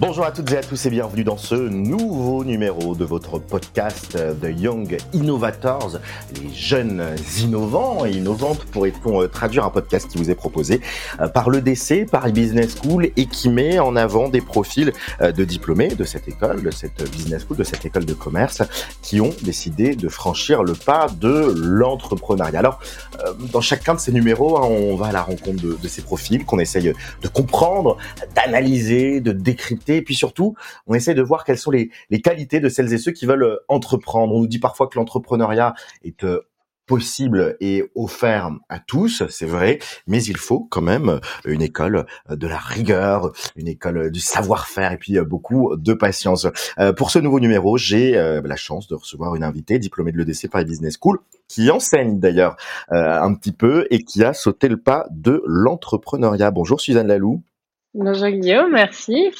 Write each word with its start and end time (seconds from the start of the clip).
Bonjour 0.00 0.24
à 0.24 0.30
toutes 0.30 0.52
et 0.52 0.56
à 0.56 0.62
tous 0.62 0.86
et 0.86 0.90
bienvenue 0.90 1.24
dans 1.24 1.36
ce 1.36 1.56
nouveau 1.56 2.44
numéro 2.44 2.94
de 2.94 3.04
votre 3.04 3.40
podcast 3.40 4.16
The 4.40 4.56
Young 4.56 4.96
Innovators, 5.12 5.98
les 6.40 6.54
jeunes 6.54 7.02
innovants 7.40 8.06
et 8.06 8.12
innovantes 8.12 8.64
pourrait-on 8.66 9.22
euh, 9.22 9.26
traduire 9.26 9.64
un 9.64 9.70
podcast 9.70 10.06
qui 10.06 10.16
vous 10.16 10.30
est 10.30 10.36
proposé 10.36 10.80
euh, 11.20 11.26
par 11.26 11.50
le 11.50 11.60
DC, 11.60 12.08
Paris 12.08 12.30
Business 12.30 12.76
School 12.80 13.10
et 13.16 13.26
qui 13.26 13.48
met 13.48 13.80
en 13.80 13.96
avant 13.96 14.28
des 14.28 14.40
profils 14.40 14.92
euh, 15.20 15.32
de 15.32 15.42
diplômés 15.42 15.88
de 15.88 16.04
cette 16.04 16.28
école, 16.28 16.62
de 16.62 16.70
cette 16.70 17.02
business 17.10 17.42
school, 17.42 17.56
de 17.56 17.64
cette 17.64 17.84
école 17.84 18.04
de 18.04 18.14
commerce 18.14 18.62
qui 19.02 19.20
ont 19.20 19.34
décidé 19.42 19.96
de 19.96 20.08
franchir 20.08 20.62
le 20.62 20.74
pas 20.74 21.08
de 21.08 21.52
l'entrepreneuriat. 21.56 22.60
Alors, 22.60 22.78
dans 23.52 23.60
chacun 23.60 23.94
de 23.94 24.00
ces 24.00 24.12
numéros, 24.12 24.58
hein, 24.58 24.68
on 24.70 24.94
va 24.94 25.06
à 25.06 25.12
la 25.12 25.22
rencontre 25.22 25.60
de, 25.60 25.76
de 25.82 25.88
ces 25.88 26.02
profils 26.02 26.44
qu'on 26.44 26.60
essaye 26.60 26.94
de 27.22 27.28
comprendre, 27.28 27.96
d'analyser, 28.36 29.20
de 29.20 29.32
décrypter 29.32 29.87
et 29.96 30.02
puis 30.02 30.14
surtout, 30.14 30.54
on 30.86 30.94
essaie 30.94 31.14
de 31.14 31.22
voir 31.22 31.44
quelles 31.44 31.58
sont 31.58 31.70
les, 31.70 31.90
qualités 32.22 32.60
de 32.60 32.68
celles 32.68 32.92
et 32.92 32.98
ceux 32.98 33.12
qui 33.12 33.26
veulent 33.26 33.44
euh, 33.44 33.56
entreprendre. 33.68 34.34
On 34.34 34.40
nous 34.40 34.46
dit 34.46 34.58
parfois 34.58 34.88
que 34.88 34.98
l'entrepreneuriat 34.98 35.74
est 36.04 36.24
euh, 36.24 36.40
possible 36.86 37.56
et 37.60 37.84
offert 37.94 38.50
à 38.70 38.78
tous, 38.80 39.22
c'est 39.28 39.46
vrai, 39.46 39.78
mais 40.06 40.24
il 40.24 40.38
faut 40.38 40.60
quand 40.70 40.80
même 40.80 41.10
euh, 41.10 41.20
une 41.44 41.60
école 41.60 42.06
de 42.30 42.46
la 42.46 42.56
rigueur, 42.56 43.30
une 43.56 43.68
école 43.68 44.10
du 44.10 44.20
savoir-faire 44.20 44.92
et 44.92 44.96
puis 44.96 45.20
beaucoup 45.20 45.76
de 45.76 45.92
patience. 45.92 46.46
pour 46.96 47.10
ce 47.10 47.18
nouveau 47.18 47.40
numéro, 47.40 47.76
j'ai 47.76 48.12
la 48.12 48.56
chance 48.56 48.88
de 48.88 48.94
recevoir 48.94 49.34
une 49.34 49.44
invitée 49.44 49.78
diplômée 49.78 50.12
de 50.12 50.18
l'EDC 50.18 50.48
Paris 50.50 50.64
Business 50.64 50.96
School 50.98 51.18
qui 51.46 51.70
enseigne 51.70 52.18
d'ailleurs 52.18 52.56
un 52.90 53.34
petit 53.34 53.52
peu 53.52 53.86
et 53.90 54.02
qui 54.02 54.24
a 54.24 54.32
sauté 54.32 54.68
le 54.68 54.78
pas 54.78 55.06
de 55.10 55.42
l'entrepreneuriat. 55.46 56.50
Bonjour 56.50 56.80
Suzanne 56.80 57.08
Lalou. 57.08 57.42
Bonjour 58.00 58.28
Guillaume, 58.28 58.70
merci. 58.74 59.32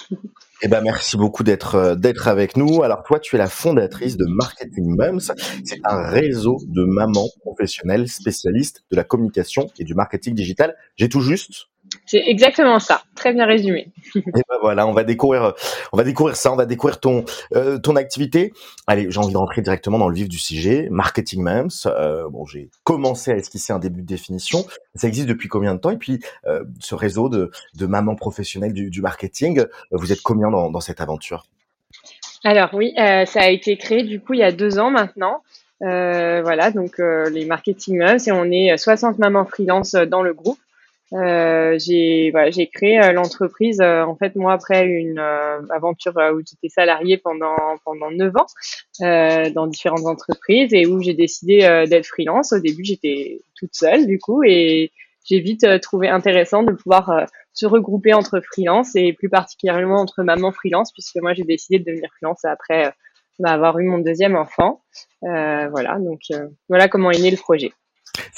Eh 0.63 0.67
ben 0.67 0.81
merci 0.81 1.17
beaucoup 1.17 1.45
d'être 1.45 1.77
euh, 1.77 1.95
d'être 1.95 2.27
avec 2.27 2.57
nous. 2.57 2.83
Alors 2.83 3.05
toi, 3.05 3.21
tu 3.21 3.37
es 3.37 3.39
la 3.39 3.47
fondatrice 3.47 4.17
de 4.17 4.27
Marketing 4.27 4.97
Moms. 4.97 5.33
C'est 5.65 5.79
un 5.85 6.03
réseau 6.09 6.57
de 6.67 6.83
mamans 6.83 7.29
professionnelles 7.43 8.09
spécialistes 8.09 8.83
de 8.91 8.97
la 8.97 9.05
communication 9.05 9.69
et 9.79 9.85
du 9.85 9.95
marketing 9.95 10.35
digital. 10.35 10.75
J'ai 10.97 11.09
tout 11.09 11.21
juste 11.21 11.69
c'est 12.09 12.23
exactement 12.27 12.79
ça, 12.79 13.03
très 13.15 13.35
bien 13.35 13.45
résumé. 13.45 13.93
Et 14.17 14.23
ben 14.25 14.57
voilà, 14.63 14.87
on 14.87 14.93
va 14.93 15.05
découvrir, 15.05 15.53
on 15.93 15.97
va 15.99 16.05
découvrir 16.05 16.37
ça, 16.37 16.51
on 16.51 16.57
va 16.57 16.65
découvrir 16.65 17.01
ton 17.01 17.27
euh, 17.55 17.79
ton 17.79 17.97
activité. 17.97 18.55
Allez, 18.87 19.11
j'ai 19.11 19.19
envie 19.19 19.35
de 19.35 19.37
rentrer 19.37 19.61
directement 19.61 19.99
dans 19.99 20.09
le 20.09 20.15
vif 20.15 20.27
du 20.27 20.39
sujet, 20.39 20.89
marketing 20.91 21.43
moms. 21.43 21.69
Euh, 21.85 22.27
bon, 22.31 22.47
j'ai 22.47 22.71
commencé 22.83 23.31
à 23.31 23.37
esquisser 23.37 23.75
un 23.75 23.79
début 23.79 24.01
de 24.01 24.07
définition. 24.07 24.65
Ça 24.95 25.07
existe 25.07 25.29
depuis 25.29 25.49
combien 25.49 25.75
de 25.75 25.81
temps? 25.81 25.91
Et 25.91 25.99
puis, 25.99 26.21
euh, 26.47 26.65
ce 26.81 26.95
réseau 26.95 27.29
de 27.29 27.51
de 27.75 27.87
mamans 27.87 28.17
professionnelles 28.17 28.73
du, 28.73 28.89
du 28.89 29.03
marketing, 29.03 29.67
vous 29.91 30.11
êtes 30.11 30.23
combien 30.23 30.51
dans, 30.51 30.71
dans 30.71 30.81
cette 30.81 31.03
aventure? 31.03 31.45
Alors 32.43 32.71
oui, 32.73 32.95
ça 32.97 33.41
a 33.41 33.49
été 33.49 33.77
créé 33.77 34.03
du 34.03 34.21
coup 34.21 34.33
il 34.33 34.41
y 34.41 34.45
a 34.45 34.53
deux 34.53 34.79
ans 34.79 34.91
maintenant. 34.91 35.43
voilà, 35.81 36.71
donc 36.71 36.99
les 36.99 37.45
marketing 37.45 37.99
moms, 37.99 38.17
et 38.27 38.33
on 38.33 38.45
est 38.45 38.79
60 38.79 39.19
mamans 39.19 39.45
freelance 39.45 39.93
dans 39.93 40.23
le 40.23 40.33
groupe. 40.33 40.59
Euh, 41.15 41.79
j'ai 41.79 42.31
voilà, 42.33 42.51
j'ai 42.51 42.67
créé 42.67 43.01
euh, 43.01 43.13
l'entreprise 43.13 43.81
euh, 43.81 44.03
en 44.03 44.15
fait 44.15 44.37
moi 44.37 44.53
après 44.53 44.87
une 44.87 45.19
euh, 45.19 45.63
aventure 45.71 46.13
où 46.35 46.41
j'étais 46.47 46.69
salariée 46.69 47.17
pendant 47.17 47.57
pendant 47.83 48.11
neuf 48.11 48.35
ans 48.37 48.47
dans 49.55 49.67
différentes 49.67 50.05
entreprises 50.05 50.75
et 50.75 50.87
où 50.87 51.01
j'ai 51.01 51.15
décidé 51.15 51.61
d'être 51.89 52.07
freelance. 52.07 52.53
Au 52.53 52.59
début, 52.59 52.85
j'étais 52.85 53.41
toute 53.57 53.75
seule 53.75 54.07
du 54.07 54.19
coup 54.19 54.43
et 54.43 54.91
j'ai 55.25 55.41
vite 55.41 55.67
trouvé 55.81 56.09
intéressant 56.09 56.63
de 56.63 56.73
pouvoir 56.73 57.27
se 57.53 57.67
regrouper 57.67 58.13
entre 58.13 58.41
freelance 58.41 58.97
et 58.97 59.13
plus 59.13 59.29
particulièrement 59.29 60.01
entre 60.01 60.23
maman 60.25 60.53
freelance 60.53 60.93
puisque 60.93 61.17
moi 61.17 61.33
j'ai 61.33 61.45
décidé 61.45 61.79
de 61.79 61.85
devenir 61.85 62.11
freelance 62.17 62.45
après 62.45 62.93
bah, 63.39 63.53
avoir 63.53 63.79
eu 63.79 63.85
mon 63.85 63.99
deuxième 63.99 64.37
enfant. 64.37 64.83
voilà, 65.23 65.99
donc 66.01 66.23
voilà 66.69 66.89
comment 66.89 67.13
est 67.13 67.23
né 67.23 67.31
le 67.31 67.37
projet. 67.37 67.73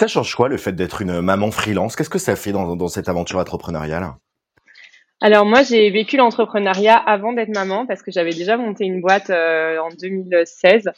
Ça 0.01 0.07
change 0.07 0.35
quoi 0.35 0.49
le 0.49 0.57
fait 0.57 0.73
d'être 0.73 1.03
une 1.03 1.21
maman 1.21 1.51
freelance? 1.51 1.95
Qu'est-ce 1.95 2.09
que 2.09 2.19
ça 2.19 2.35
fait 2.35 2.53
dans, 2.53 2.89
cette 2.89 3.11
aventure 3.11 3.39
entrepreneuriale? 3.39 4.15
Alors 5.21 5.45
moi 5.45 5.63
j'ai 5.63 5.91
vécu 5.91 6.17
l'entrepreneuriat 6.17 6.97
avant 6.97 7.35
d'être 7.35 7.55
maman 7.55 7.85
parce 7.85 8.03
que 8.03 8.11
j'avais 8.11 8.31
déjà 8.31 8.57
monté 8.57 8.87
une 8.87 9.03
boîte 9.03 9.29
euh, 9.29 9.77
en 9.77 9.91
2016, 9.91 10.89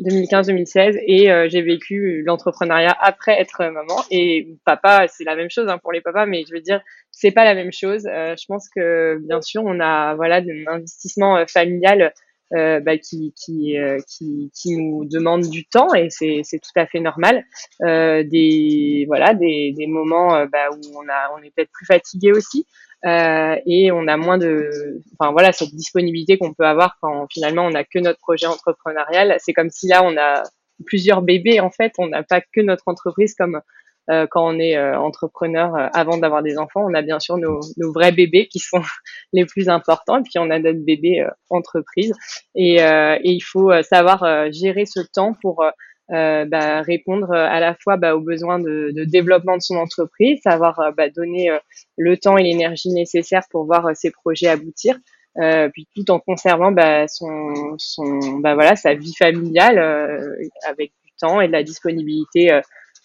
2015-2016 0.00 1.00
et 1.06 1.32
euh, 1.32 1.48
j'ai 1.48 1.62
vécu 1.62 2.22
l'entrepreneuriat 2.26 2.94
après 3.00 3.40
être 3.40 3.64
maman. 3.64 3.96
Et 4.10 4.48
papa 4.66 5.06
c'est 5.08 5.24
la 5.24 5.36
même 5.36 5.48
chose 5.48 5.66
hein, 5.70 5.78
pour 5.78 5.92
les 5.92 6.02
papas 6.02 6.26
mais 6.26 6.44
je 6.46 6.52
veux 6.52 6.60
dire 6.60 6.82
c'est 7.10 7.30
pas 7.30 7.44
la 7.44 7.54
même 7.54 7.72
chose. 7.72 8.06
Euh, 8.12 8.34
je 8.38 8.44
pense 8.46 8.68
que 8.68 9.18
bien 9.26 9.40
sûr 9.40 9.62
on 9.64 9.80
a 9.80 10.14
voilà 10.16 10.42
un 10.42 10.74
investissement 10.74 11.46
familial 11.46 12.12
euh, 12.54 12.80
bah, 12.80 12.98
qui, 12.98 13.32
qui, 13.36 13.78
euh, 13.78 13.98
qui, 14.08 14.50
qui, 14.54 14.76
nous 14.76 15.04
demande 15.04 15.42
du 15.42 15.64
temps 15.66 15.94
et 15.94 16.10
c'est, 16.10 16.40
c'est 16.42 16.58
tout 16.58 16.72
à 16.76 16.86
fait 16.86 17.00
normal. 17.00 17.44
Euh, 17.82 18.24
des 18.24 19.04
voilà 19.06 19.34
des, 19.34 19.72
des 19.76 19.86
moments 19.86 20.34
euh, 20.34 20.46
bah, 20.46 20.70
où 20.70 20.80
on 20.96 21.08
a 21.08 21.32
on 21.36 21.42
est 21.42 21.54
peut-être 21.54 21.70
plus 21.72 21.86
fatigué 21.86 22.32
aussi 22.32 22.66
euh, 23.06 23.56
et 23.66 23.92
on 23.92 24.06
a 24.08 24.16
moins 24.16 24.36
de 24.36 25.00
enfin 25.18 25.32
voilà 25.32 25.52
cette 25.52 25.74
disponibilité 25.74 26.38
qu'on 26.38 26.52
peut 26.52 26.66
avoir 26.66 26.98
quand 27.00 27.26
finalement 27.30 27.66
on 27.66 27.70
n'a 27.70 27.84
que 27.84 27.98
notre 27.98 28.18
projet 28.18 28.46
entrepreneurial. 28.46 29.36
C'est 29.38 29.52
comme 29.52 29.70
si 29.70 29.88
là 29.88 30.02
on 30.04 30.16
a 30.16 30.42
plusieurs 30.86 31.22
bébés 31.22 31.60
en 31.60 31.70
fait, 31.70 31.92
on 31.98 32.08
n'a 32.08 32.22
pas 32.22 32.40
que 32.40 32.60
notre 32.60 32.84
entreprise 32.86 33.34
comme 33.34 33.60
euh, 34.10 34.26
quand 34.30 34.46
on 34.46 34.58
est 34.58 34.76
euh, 34.76 34.98
entrepreneur 34.98 35.74
euh, 35.74 35.88
avant 35.92 36.18
d'avoir 36.18 36.42
des 36.42 36.58
enfants, 36.58 36.84
on 36.84 36.94
a 36.94 37.02
bien 37.02 37.20
sûr 37.20 37.36
nos, 37.36 37.60
nos, 37.76 37.92
vrais 37.92 38.12
bébés 38.12 38.48
qui 38.48 38.58
sont 38.58 38.82
les 39.32 39.44
plus 39.44 39.68
importants, 39.68 40.18
et 40.18 40.22
puis 40.22 40.38
on 40.38 40.50
a 40.50 40.58
notre 40.58 40.84
bébé 40.84 41.26
entreprise. 41.48 42.12
Et, 42.54 42.76
et, 42.76 43.18
il 43.24 43.40
faut 43.40 43.70
savoir 43.82 44.50
gérer 44.52 44.84
ce 44.86 45.00
temps 45.00 45.34
pour 45.40 45.64
bah, 46.08 46.82
répondre 46.82 47.32
à 47.32 47.60
la 47.60 47.74
fois 47.74 47.96
bah, 47.96 48.16
aux 48.16 48.20
besoins 48.20 48.58
de, 48.58 48.92
de, 48.94 49.04
développement 49.04 49.56
de 49.56 49.62
son 49.62 49.76
entreprise, 49.76 50.40
savoir 50.42 50.92
bah, 50.96 51.08
donner 51.08 51.50
le 51.96 52.16
temps 52.16 52.36
et 52.36 52.42
l'énergie 52.42 52.90
nécessaires 52.90 53.44
pour 53.50 53.64
voir 53.64 53.94
ses 53.94 54.10
projets 54.10 54.48
aboutir. 54.48 54.96
Euh, 55.38 55.68
puis 55.68 55.86
tout 55.94 56.10
en 56.10 56.18
conservant 56.18 56.72
bah, 56.72 57.06
son, 57.06 57.76
son 57.78 58.40
bah, 58.40 58.54
voilà 58.54 58.74
sa 58.74 58.94
vie 58.94 59.14
familiale 59.16 59.78
euh, 59.78 60.34
avec 60.68 60.92
du 61.04 61.12
temps 61.20 61.40
et 61.40 61.46
de 61.46 61.52
la 61.52 61.62
disponibilité 61.62 62.52
euh, 62.52 62.58
euh, 62.58 62.60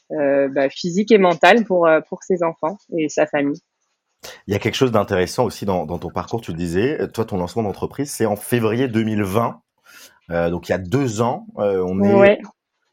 bah, 0.10 0.70
physique 0.70 1.12
et 1.12 1.18
mentale 1.18 1.66
pour, 1.66 1.88
euh, 1.88 2.02
pour 2.02 2.24
ses 2.24 2.44
enfants 2.44 2.78
et 2.96 3.10
sa 3.10 3.26
famille. 3.26 3.60
Il 4.48 4.54
y 4.54 4.56
a 4.56 4.60
quelque 4.60 4.76
chose 4.76 4.92
d'intéressant 4.92 5.46
aussi 5.46 5.66
dans, 5.66 5.86
dans, 5.86 6.00
ton 6.00 6.10
parcours. 6.10 6.42
Tu 6.42 6.54
disais, 6.54 7.08
toi, 7.12 7.26
ton 7.26 7.38
lancement 7.38 7.64
d'entreprise, 7.64 8.12
c'est 8.12 8.26
en 8.26 8.36
février 8.36 8.88
2020. 8.88 9.62
Euh, 10.32 10.50
donc 10.50 10.68
il 10.68 10.72
y 10.72 10.76
a 10.76 10.80
deux 10.80 11.22
ans, 11.22 11.46
euh, 11.60 11.84
on 11.86 12.02
est 12.02 12.40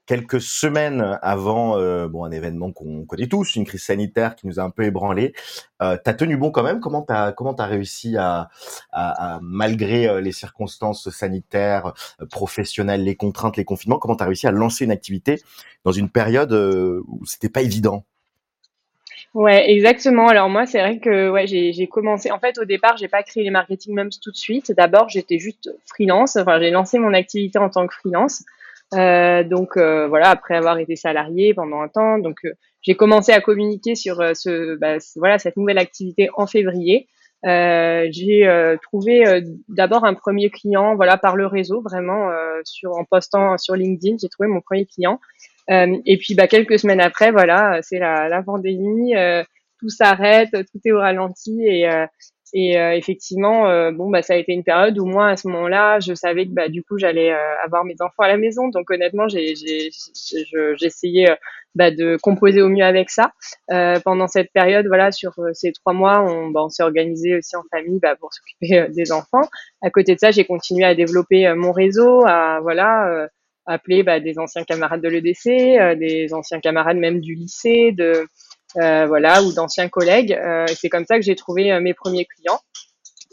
quelques 0.06 0.40
semaines 0.40 1.18
avant 1.22 1.78
euh, 1.78 2.08
bon 2.08 2.24
un 2.24 2.30
événement 2.30 2.72
qu'on 2.72 3.04
connaît 3.04 3.28
tous, 3.28 3.56
une 3.56 3.64
crise 3.64 3.84
sanitaire 3.84 4.34
qui 4.34 4.46
nous 4.46 4.58
a 4.58 4.62
un 4.62 4.70
peu 4.70 4.84
ébranlé. 4.84 5.32
Euh, 5.80 5.96
t'as 6.02 6.14
tenu 6.14 6.36
bon 6.36 6.50
quand 6.50 6.62
même? 6.62 6.80
Comment 6.80 7.02
t'as 7.02 7.32
comment 7.32 7.54
t'as 7.54 7.66
réussi 7.66 8.16
à, 8.16 8.48
malgré 9.40 10.08
euh, 10.08 10.20
les 10.20 10.32
circonstances 10.32 11.08
sanitaires, 11.10 11.92
euh, 12.20 12.26
professionnelles, 12.26 13.04
les 13.04 13.16
contraintes, 13.16 13.56
les 13.56 13.64
confinements, 13.64 13.98
comment 13.98 14.16
t'as 14.16 14.26
réussi 14.26 14.46
à 14.46 14.50
lancer 14.50 14.84
une 14.84 14.92
activité 14.92 15.40
dans 15.84 15.92
une 15.92 16.10
période 16.10 16.52
où 16.52 17.24
c'était 17.26 17.48
pas 17.48 17.62
évident? 17.62 18.04
Ouais, 19.34 19.70
exactement. 19.70 20.28
Alors 20.28 20.50
moi, 20.50 20.66
c'est 20.66 20.78
vrai 20.78 20.98
que 20.98 21.30
ouais, 21.30 21.46
j'ai 21.46 21.86
commencé. 21.86 22.30
En 22.30 22.38
fait, 22.38 22.58
au 22.58 22.64
départ, 22.64 22.98
j'ai 22.98 23.08
pas 23.08 23.22
créé 23.22 23.42
les 23.42 23.50
marketing 23.50 23.94
moms 23.94 24.10
tout 24.20 24.30
de 24.30 24.36
suite. 24.36 24.72
D'abord, 24.72 25.08
j'étais 25.08 25.38
juste 25.38 25.70
freelance. 25.86 26.36
Enfin, 26.36 26.60
j'ai 26.60 26.70
lancé 26.70 26.98
mon 26.98 27.14
activité 27.14 27.58
en 27.58 27.70
tant 27.70 27.86
que 27.86 27.94
freelance. 27.94 28.44
Euh, 28.94 29.42
donc 29.44 29.76
euh, 29.76 30.06
voilà, 30.08 30.30
après 30.30 30.54
avoir 30.54 30.78
été 30.78 30.96
salarié 30.96 31.54
pendant 31.54 31.80
un 31.80 31.88
temps, 31.88 32.18
donc 32.18 32.38
euh, 32.44 32.52
j'ai 32.82 32.94
commencé 32.94 33.32
à 33.32 33.40
communiquer 33.40 33.94
sur 33.94 34.16
ce, 34.34 34.76
bah, 34.76 34.98
voilà 35.16 35.38
cette 35.38 35.56
nouvelle 35.56 35.78
activité 35.78 36.28
en 36.34 36.46
février. 36.46 37.08
j'ai 37.44 38.76
trouvé 38.82 39.42
d'abord 39.68 40.04
un 40.04 40.14
premier 40.14 40.50
client, 40.50 40.94
voilà 40.96 41.16
par 41.16 41.36
le 41.36 41.46
réseau, 41.46 41.80
vraiment 41.80 42.30
sur 42.64 42.92
en 42.92 43.04
postant 43.04 43.56
sur 43.56 43.76
LinkedIn, 43.76 44.16
j'ai 44.20 44.28
trouvé 44.28 44.48
mon 44.48 44.60
premier 44.60 44.86
client. 44.86 45.20
et 45.68 46.16
puis 46.18 46.34
bah, 46.34 46.48
quelques 46.48 46.78
semaines 46.78 47.00
après, 47.00 47.30
voilà, 47.30 47.80
c'est 47.82 47.98
la, 47.98 48.28
la 48.28 48.42
pandémie, 48.42 49.14
tout 49.78 49.88
s'arrête, 49.88 50.50
tout 50.50 50.80
est 50.84 50.92
au 50.92 50.98
ralenti 50.98 51.62
et 51.64 51.88
et 52.54 52.78
euh, 52.78 52.94
effectivement, 52.94 53.68
euh, 53.68 53.92
bon, 53.92 54.10
bah, 54.10 54.20
ça 54.22 54.34
a 54.34 54.36
été 54.36 54.52
une 54.52 54.64
période 54.64 54.98
où 54.98 55.06
moi, 55.06 55.28
à 55.28 55.36
ce 55.36 55.48
moment-là, 55.48 56.00
je 56.00 56.14
savais 56.14 56.44
que 56.44 56.50
bah, 56.50 56.68
du 56.68 56.82
coup, 56.82 56.98
j'allais 56.98 57.32
euh, 57.32 57.64
avoir 57.64 57.84
mes 57.84 57.96
enfants 58.00 58.22
à 58.24 58.28
la 58.28 58.36
maison. 58.36 58.68
Donc, 58.68 58.90
honnêtement, 58.90 59.26
j'ai, 59.26 59.54
j'ai, 59.56 59.90
essayé 60.82 61.34
bah, 61.74 61.90
de 61.90 62.18
composer 62.20 62.60
au 62.60 62.68
mieux 62.68 62.84
avec 62.84 63.08
ça. 63.08 63.32
pendant 64.04 64.26
cette 64.26 64.52
période, 64.52 64.86
voilà, 64.86 65.12
sur 65.12 65.34
ces 65.54 65.72
trois 65.72 65.94
mois, 65.94 66.22
on, 66.22 66.50
bah, 66.50 66.62
on 66.64 66.68
s'est 66.68 66.82
organisé 66.82 67.36
aussi 67.36 67.56
en 67.56 67.62
famille 67.70 67.98
bah, 68.00 68.16
pour 68.16 68.34
s'occuper 68.34 68.86
des 68.90 69.12
enfants. 69.12 69.48
À 69.82 69.90
côté 69.90 70.14
de 70.14 70.20
ça, 70.20 70.30
j'ai 70.30 70.44
continué 70.44 70.84
à 70.84 70.94
développer 70.94 71.52
mon 71.54 71.72
réseau, 71.72 72.22
à 72.26 72.60
voilà, 72.60 73.28
appeler 73.64 74.02
bah, 74.02 74.20
des 74.20 74.38
anciens 74.38 74.64
camarades 74.64 75.00
de 75.00 75.08
l'EDC, 75.08 75.96
des 75.98 76.34
anciens 76.34 76.60
camarades 76.60 76.98
même 76.98 77.20
du 77.20 77.34
lycée, 77.34 77.92
de 77.92 78.04
euh, 78.04 78.24
voilà, 78.74 79.42
ou 79.42 79.52
d'anciens 79.52 79.88
collègues. 79.88 80.32
Euh, 80.32 80.66
c'est 80.74 80.88
comme 80.88 81.04
ça 81.04 81.16
que 81.16 81.22
j'ai 81.22 81.36
trouvé 81.36 81.72
euh, 81.72 81.80
mes 81.80 81.94
premiers 81.94 82.26
clients. 82.26 82.60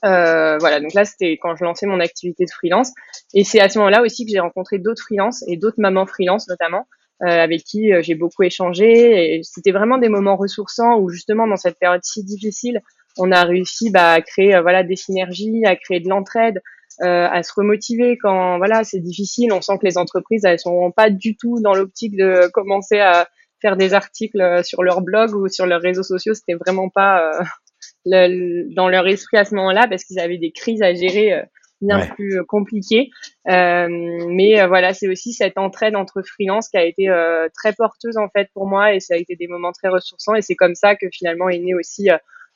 voilà, 0.03 0.80
donc 0.80 0.94
là 0.94 1.06
c'était 1.06 1.38
quand 1.41 1.56
je 1.56 1.63
lançais 1.63 1.86
mon 1.86 2.00
activité 2.00 2.45
de 2.45 2.51
freelance, 2.51 2.91
et 3.33 3.44
c'est 3.44 3.59
à 3.59 3.69
ce 3.69 3.77
moment-là 3.80 4.01
aussi 4.01 4.25
que 4.25 4.31
j'ai 4.31 4.39
rencontré 4.39 4.80
d'autres 4.80 5.03
freelances 5.03 5.44
et 5.47 5.57
d'autres 5.57 5.80
mamans 5.80 6.06
freelance 6.06 6.47
notamment, 6.47 6.88
avec 7.21 7.63
qui 7.63 7.91
j'ai 8.01 8.15
beaucoup 8.15 8.44
échangé. 8.44 9.36
Et 9.36 9.41
c'était 9.44 9.71
vraiment 9.71 9.97
des 9.97 10.07
moments 10.07 10.38
ressourçants 10.38 10.97
où 11.00 11.09
justement 11.09 11.47
dans 11.47 11.57
cette 11.57 11.77
période 11.77 12.01
si 12.03 12.24
difficile, 12.24 12.81
on 13.18 13.31
a 13.31 13.44
réussi 13.44 13.89
bah, 13.89 14.13
à 14.13 14.21
créer 14.21 14.59
voilà 14.62 14.83
des 14.83 14.95
synergies, 14.95 15.65
à 15.65 15.75
créer 15.75 16.00
de 16.00 16.07
l'entraide, 16.07 16.62
euh, 17.01 17.27
à 17.31 17.44
se 17.44 17.53
remotiver 17.56 18.18
quand 18.21 18.57
voilà 18.57 18.83
c'est 18.83 19.00
difficile. 19.00 19.53
On 19.53 19.62
sent 19.62 19.77
que 19.80 19.86
les 19.86 19.97
entreprises 19.97 20.44
elles 20.44 20.59
sont 20.59 20.91
pas 20.91 21.09
du 21.09 21.38
tout 21.38 21.62
dans 21.62 21.74
l'optique 21.74 22.18
de 22.18 22.50
commencer 22.51 23.00
à 23.00 23.30
faire 23.61 23.77
des 23.77 23.94
articles 23.94 24.63
sur 24.63 24.83
leur 24.83 25.01
blog 25.01 25.33
ou 25.35 25.47
sur 25.47 25.65
leurs 25.65 25.81
réseaux 25.81 26.03
sociaux. 26.03 26.33
C'était 26.33 26.56
vraiment 26.56 26.89
pas 26.89 27.31
euh, 27.31 27.44
le, 28.06 28.73
dans 28.73 28.89
leur 28.89 29.07
esprit 29.07 29.38
à 29.38 29.45
ce 29.45 29.56
moment-là 29.56 29.88
parce 29.88 30.03
qu'ils 30.03 30.19
avaient 30.19 30.38
des 30.38 30.51
crises 30.51 30.81
à 30.81 30.94
gérer 30.94 31.33
euh, 31.33 31.44
bien 31.81 32.06
plus 32.07 32.44
compliquées. 32.45 33.09
mais 33.45 34.67
voilà, 34.67 34.94
c'est 34.94 35.07
aussi 35.07 35.31
cette 35.31 35.57
entraide 35.57 35.95
entre 35.95 36.21
freelance 36.21 36.67
qui 36.67 36.77
a 36.77 36.83
été 36.83 37.07
très 37.56 37.71
porteuse 37.71 38.17
en 38.17 38.27
fait 38.27 38.50
pour 38.53 38.67
moi 38.67 38.94
et 38.94 39.00
ça 39.00 39.13
a 39.13 39.17
été 39.17 39.38
des 39.38 39.47
moments 39.47 39.71
très 39.71 39.88
ressourçants 39.88 40.35
et 40.35 40.41
c'est 40.41 40.57
comme 40.57 40.75
ça 40.75 40.97
que 40.97 41.07
finalement 41.09 41.47
est 41.47 41.59
né 41.59 41.73
aussi 41.73 42.09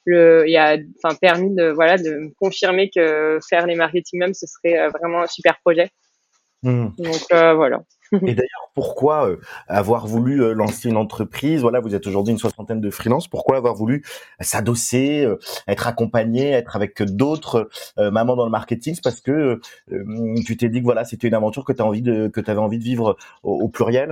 le, 0.06 0.44
il 0.47 0.57
a 0.57 0.77
enfin 1.03 1.15
permis 1.15 1.53
de 1.53 1.69
voilà 1.69 1.97
de 1.97 2.33
confirmer 2.39 2.89
que 2.89 3.39
faire 3.47 3.65
les 3.65 3.75
marketing 3.75 4.19
même 4.19 4.33
ce 4.33 4.45
serait 4.47 4.79
euh, 4.79 4.89
vraiment 4.89 5.21
un 5.21 5.27
super 5.27 5.59
projet. 5.59 5.89
Mmh. 6.63 6.89
Donc 6.97 7.21
euh, 7.31 7.53
voilà. 7.53 7.83
Et 8.13 8.18
d'ailleurs, 8.36 8.71
pourquoi 8.75 9.30
euh, 9.30 9.39
avoir 9.68 10.07
voulu 10.07 10.54
lancer 10.54 10.89
une 10.89 10.98
entreprise? 10.98 11.62
Voilà, 11.62 11.80
vous 11.80 11.95
êtes 11.95 12.07
aujourd'hui 12.07 12.33
une 12.33 12.39
soixantaine 12.39 12.81
de 12.81 12.89
freelances. 12.89 13.27
Pourquoi 13.27 13.57
avoir 13.57 13.75
voulu 13.75 14.04
s'adosser, 14.39 15.27
être 15.68 15.88
accompagné, 15.88 16.51
être 16.51 16.75
avec 16.75 17.01
d'autres 17.04 17.69
mamans 17.98 18.36
dans 18.36 18.45
le 18.45 18.51
marketing? 18.51 18.95
C'est 18.95 19.04
parce 19.04 19.21
que 19.21 19.60
tu 20.45 20.57
t'es 20.57 20.69
dit 20.69 20.80
que 20.80 20.86
voilà, 20.86 21.06
c'était 21.06 21.27
une 21.27 21.33
aventure 21.33 21.65
que 21.65 21.74
tu 21.74 21.81
envie 21.81 22.01
de 22.01 22.27
que 22.27 22.42
avais 22.50 22.60
envie 22.60 22.80
de 22.80 22.83
vivre 22.83 23.18
au 23.44 23.69
pluriel? 23.69 24.12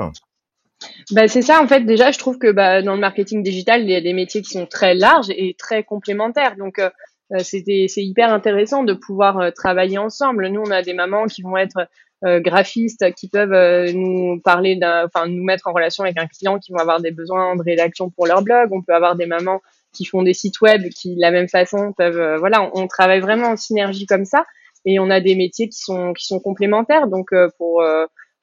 Bah, 1.11 1.27
c'est 1.27 1.41
ça, 1.41 1.61
en 1.61 1.67
fait, 1.67 1.81
déjà, 1.81 2.11
je 2.11 2.19
trouve 2.19 2.37
que 2.37 2.51
bah, 2.51 2.81
dans 2.81 2.93
le 2.93 2.99
marketing 2.99 3.43
digital, 3.43 3.81
il 3.81 3.89
y 3.89 3.95
a 3.95 4.01
des 4.01 4.13
métiers 4.13 4.41
qui 4.41 4.51
sont 4.51 4.65
très 4.65 4.95
larges 4.95 5.29
et 5.29 5.55
très 5.57 5.83
complémentaires. 5.83 6.55
Donc, 6.57 6.79
euh, 6.79 6.89
euh 7.33 7.39
c'était, 7.39 7.85
c'est 7.87 8.03
hyper 8.03 8.33
intéressant 8.33 8.83
de 8.83 8.93
pouvoir 8.93 9.39
euh, 9.39 9.51
travailler 9.51 9.97
ensemble. 9.97 10.47
Nous, 10.47 10.61
on 10.61 10.71
a 10.71 10.81
des 10.81 10.93
mamans 10.93 11.27
qui 11.27 11.41
vont 11.41 11.57
être 11.57 11.77
euh, 11.77 11.85
graphistes, 12.23 13.13
qui 13.15 13.27
peuvent 13.27 13.91
nous 13.93 14.39
parler 14.41 14.75
d'un, 14.75 15.05
enfin, 15.05 15.27
nous 15.27 15.43
mettre 15.43 15.67
en 15.67 15.73
relation 15.73 16.03
avec 16.03 16.17
un 16.17 16.27
client, 16.27 16.59
qui 16.59 16.71
vont 16.71 16.79
avoir 16.79 17.01
des 17.01 17.11
besoins 17.11 17.55
de 17.55 17.63
rédaction 17.63 18.09
pour 18.09 18.27
leur 18.27 18.41
blog. 18.41 18.69
On 18.71 18.81
peut 18.81 18.93
avoir 18.93 19.15
des 19.15 19.25
mamans 19.25 19.61
qui 19.93 20.05
font 20.05 20.23
des 20.23 20.33
sites 20.33 20.61
web, 20.61 20.87
qui, 20.89 21.15
de 21.15 21.21
la 21.21 21.31
même 21.31 21.49
façon, 21.49 21.93
peuvent, 21.93 22.37
voilà, 22.39 22.69
on, 22.73 22.87
travaille 22.87 23.19
vraiment 23.19 23.47
en 23.47 23.57
synergie 23.57 24.05
comme 24.05 24.25
ça. 24.25 24.45
Et 24.85 24.99
on 24.99 25.09
a 25.09 25.19
des 25.19 25.35
métiers 25.35 25.67
qui 25.67 25.79
sont, 25.79 26.13
qui 26.13 26.25
sont 26.25 26.39
complémentaires. 26.39 27.07
Donc, 27.07 27.29
pour, 27.57 27.83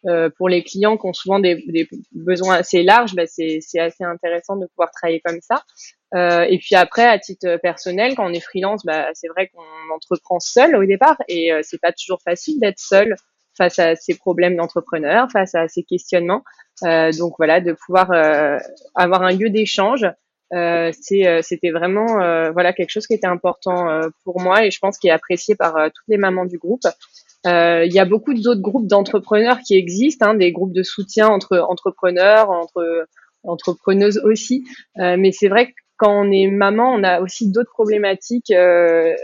euh, 0.06 0.30
pour 0.36 0.48
les 0.48 0.62
clients 0.62 0.96
qui 0.96 1.06
ont 1.06 1.12
souvent 1.12 1.40
des, 1.40 1.56
des 1.66 1.88
besoins 2.12 2.56
assez 2.56 2.84
larges, 2.84 3.14
bah, 3.14 3.26
c'est 3.26 3.60
assez 3.78 4.04
intéressant 4.04 4.56
de 4.56 4.66
pouvoir 4.66 4.90
travailler 4.92 5.20
comme 5.20 5.40
ça. 5.40 5.64
Euh, 6.14 6.42
et 6.48 6.58
puis 6.58 6.76
après, 6.76 7.04
à 7.04 7.19
titre 7.19 7.56
personnel, 7.56 8.14
quand 8.14 8.25
on 8.25 8.32
est 8.32 8.40
freelance, 8.40 8.84
bah, 8.84 9.08
c'est 9.14 9.28
vrai 9.28 9.48
qu'on 9.48 9.94
entreprend 9.94 10.38
seul 10.38 10.76
au 10.76 10.84
départ 10.84 11.16
et 11.26 11.52
euh, 11.52 11.60
c'est 11.62 11.80
pas 11.80 11.92
toujours 11.92 12.22
facile 12.22 12.60
d'être 12.60 12.78
seul 12.78 13.16
face 13.58 13.78
à 13.78 13.94
ces 13.96 14.16
problèmes 14.16 14.56
d'entrepreneur, 14.56 15.28
face 15.31 15.55
à 15.55 15.69
ces 15.69 15.82
questionnements. 15.82 16.43
Euh, 16.84 17.10
donc 17.19 17.34
voilà, 17.37 17.60
de 17.60 17.72
pouvoir 17.72 18.10
euh, 18.12 18.56
avoir 18.94 19.22
un 19.22 19.32
lieu 19.32 19.50
d'échange, 19.50 20.06
c'était 20.50 21.70
vraiment 21.70 22.06
voilà 22.52 22.72
quelque 22.72 22.88
chose 22.88 23.06
qui 23.06 23.12
était 23.12 23.26
important 23.26 24.00
pour 24.25 24.40
moi 24.40 24.64
et 24.64 24.70
je 24.70 24.78
pense 24.78 24.96
qui 24.96 25.08
est 25.08 25.10
apprécié 25.10 25.55
par 25.56 25.75
toutes 25.75 26.08
les 26.08 26.16
mamans 26.16 26.46
du 26.46 26.56
groupe. 26.56 26.87
Euh, 27.46 27.84
il 27.84 27.93
y 27.93 27.99
a 27.99 28.05
beaucoup 28.05 28.34
d'autres 28.34 28.60
groupes 28.60 28.87
d'entrepreneurs 28.87 29.61
qui 29.61 29.76
existent, 29.76 30.26
hein, 30.26 30.34
des 30.34 30.52
groupes 30.52 30.72
de 30.72 30.82
soutien 30.82 31.28
entre 31.28 31.58
entrepreneurs, 31.58 32.50
entre 32.50 33.06
entrepreneuses 33.44 34.20
aussi. 34.25 34.64
Euh, 34.99 35.16
mais 35.19 35.32
c'est 35.32 35.49
vrai 35.49 35.69
que 35.69 35.72
quand 35.96 36.12
on 36.12 36.31
est 36.31 36.49
maman, 36.49 36.93
on 36.93 37.02
a 37.04 37.20
aussi 37.20 37.50
d'autres 37.50 37.72
problématiques 37.72 38.50
euh, 38.50 39.14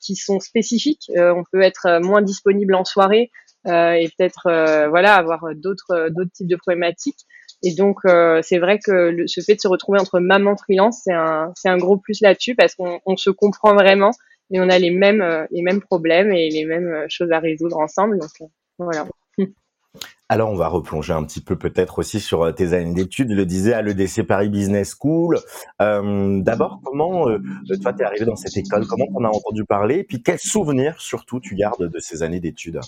qui 0.00 0.16
sont 0.16 0.40
spécifiques. 0.40 1.10
on 1.16 1.44
peut 1.52 1.60
être 1.60 2.00
moins 2.02 2.22
disponible 2.22 2.74
en 2.74 2.84
soirée 2.84 3.30
et 3.66 4.10
peut-être 4.16 4.88
voilà 4.88 5.14
avoir 5.14 5.54
d'autres 5.54 6.08
d'autres 6.10 6.30
types 6.32 6.48
de 6.48 6.56
problématiques. 6.56 7.20
Et 7.62 7.74
donc 7.74 8.00
c'est 8.42 8.58
vrai 8.58 8.78
que 8.78 9.26
ce 9.26 9.40
fait 9.40 9.54
de 9.54 9.60
se 9.60 9.68
retrouver 9.68 9.98
entre 9.98 10.20
maman 10.20 10.56
freelance, 10.56 11.02
c'est 11.04 11.68
un 11.68 11.78
gros 11.78 11.96
plus 11.96 12.20
là-dessus 12.20 12.54
parce 12.54 12.74
qu'on 12.74 13.00
on 13.06 13.16
se 13.16 13.30
comprend 13.30 13.74
vraiment 13.74 14.12
et 14.50 14.60
on 14.60 14.68
a 14.68 14.78
les 14.78 14.90
mêmes 14.90 15.22
euh, 15.22 15.80
problèmes 15.80 16.32
et 16.32 16.50
les 16.50 16.64
mêmes 16.64 16.86
euh, 16.86 17.06
choses 17.08 17.32
à 17.32 17.40
résoudre 17.40 17.78
ensemble. 17.78 18.18
Euh, 18.40 18.46
voilà. 18.78 19.06
Alors, 20.28 20.50
on 20.50 20.56
va 20.56 20.68
replonger 20.68 21.12
un 21.12 21.22
petit 21.24 21.40
peu 21.40 21.56
peut-être 21.56 21.98
aussi 21.98 22.18
sur 22.18 22.52
tes 22.54 22.72
années 22.72 22.94
d'études. 22.94 23.30
Je 23.30 23.36
le 23.36 23.46
disais 23.46 23.74
à 23.74 23.82
l'EDC 23.82 24.22
Paris 24.26 24.48
Business 24.48 24.96
School. 24.98 25.38
Euh, 25.82 26.40
D'abord, 26.40 26.80
comment 26.82 27.28
euh, 27.28 27.38
toi 27.82 27.92
t'es 27.92 28.04
arrivé 28.04 28.24
dans 28.24 28.34
cette 28.34 28.56
école? 28.56 28.86
Comment 28.86 29.06
t'en 29.06 29.24
as 29.24 29.28
entendu 29.28 29.64
parler? 29.64 29.96
Et 29.96 30.04
puis, 30.04 30.22
quels 30.22 30.38
souvenirs 30.38 31.00
surtout 31.00 31.40
tu 31.40 31.54
gardes 31.54 31.88
de 31.88 31.98
ces 31.98 32.22
années 32.22 32.40
d'études? 32.40 32.80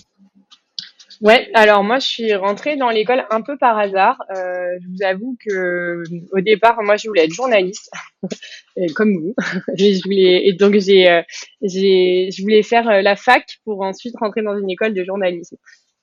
Ouais, 1.21 1.49
alors 1.53 1.83
moi 1.83 1.97
je 1.99 2.05
suis 2.05 2.35
rentrée 2.35 2.75
dans 2.77 2.89
l'école 2.89 3.25
un 3.31 3.41
peu 3.41 3.57
par 3.57 3.77
hasard. 3.77 4.21
Euh, 4.35 4.77
je 4.81 4.87
vous 4.87 5.03
avoue 5.03 5.35
que 5.39 6.03
au 6.31 6.41
départ, 6.41 6.81
moi 6.83 6.95
je 6.97 7.07
voulais 7.07 7.25
être 7.25 7.33
journaliste, 7.33 7.89
comme 8.95 9.15
vous. 9.17 9.35
je 9.77 10.03
voulais 10.03 10.47
et 10.47 10.53
donc 10.53 10.75
j'ai, 10.77 11.09
euh, 11.09 11.21
j'ai, 11.63 12.29
je 12.31 12.41
voulais 12.43 12.61
faire 12.61 12.87
euh, 12.87 13.01
la 13.01 13.15
fac 13.15 13.59
pour 13.63 13.81
ensuite 13.81 14.13
rentrer 14.19 14.43
dans 14.43 14.57
une 14.57 14.69
école 14.69 14.93
de 14.93 15.03
journalisme. 15.03 15.57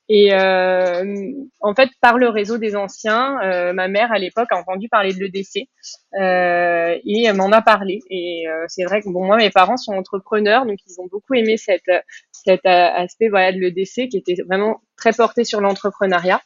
Et 0.07 0.33
euh, 0.33 1.03
en 1.61 1.73
fait, 1.73 1.89
par 1.99 2.17
le 2.17 2.29
réseau 2.29 2.57
des 2.57 2.75
anciens, 2.75 3.39
euh, 3.41 3.73
ma 3.73 3.87
mère 3.87 4.11
à 4.11 4.19
l'époque 4.19 4.47
a 4.51 4.57
entendu 4.57 4.87
parler 4.87 5.13
de 5.13 5.19
l'EDC 5.19 5.67
euh, 6.19 6.99
et 7.03 7.31
m'en 7.33 7.51
a 7.51 7.61
parlé. 7.61 7.99
Et 8.11 8.47
euh, 8.47 8.65
c'est 8.67 8.83
vrai 8.83 9.01
que 9.01 9.09
bon, 9.09 9.25
moi, 9.25 9.37
mes 9.37 9.49
parents 9.49 9.77
sont 9.77 9.93
entrepreneurs, 9.93 10.65
donc 10.65 10.77
ils 10.87 11.01
ont 11.01 11.07
beaucoup 11.07 11.33
aimé 11.33 11.57
cette, 11.57 11.91
cet 12.31 12.65
aspect 12.65 13.29
voilà 13.29 13.51
de 13.51 13.57
l'EDC 13.57 14.09
qui 14.09 14.17
était 14.17 14.35
vraiment 14.47 14.81
très 14.95 15.11
porté 15.11 15.43
sur 15.43 15.59
l'entrepreneuriat. 15.59 16.39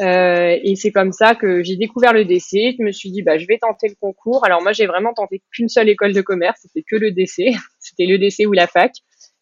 Euh, 0.00 0.56
et 0.62 0.76
c'est 0.76 0.92
comme 0.92 1.12
ça 1.12 1.34
que 1.34 1.62
j'ai 1.62 1.76
découvert 1.76 2.12
le 2.12 2.24
DC. 2.24 2.76
Je 2.78 2.82
me 2.82 2.92
suis 2.92 3.10
dit, 3.10 3.22
bah, 3.22 3.38
je 3.38 3.46
vais 3.46 3.58
tenter 3.58 3.88
le 3.88 3.94
concours. 4.00 4.44
Alors 4.44 4.62
moi, 4.62 4.72
j'ai 4.72 4.86
vraiment 4.86 5.12
tenté 5.12 5.42
qu'une 5.52 5.68
seule 5.68 5.88
école 5.88 6.12
de 6.12 6.20
commerce, 6.20 6.60
c'était 6.62 6.84
que 6.88 6.96
le 6.96 7.10
DC. 7.10 7.54
C'était 7.80 8.06
le 8.06 8.18
DC 8.18 8.46
ou 8.46 8.52
la 8.52 8.66
fac 8.66 8.92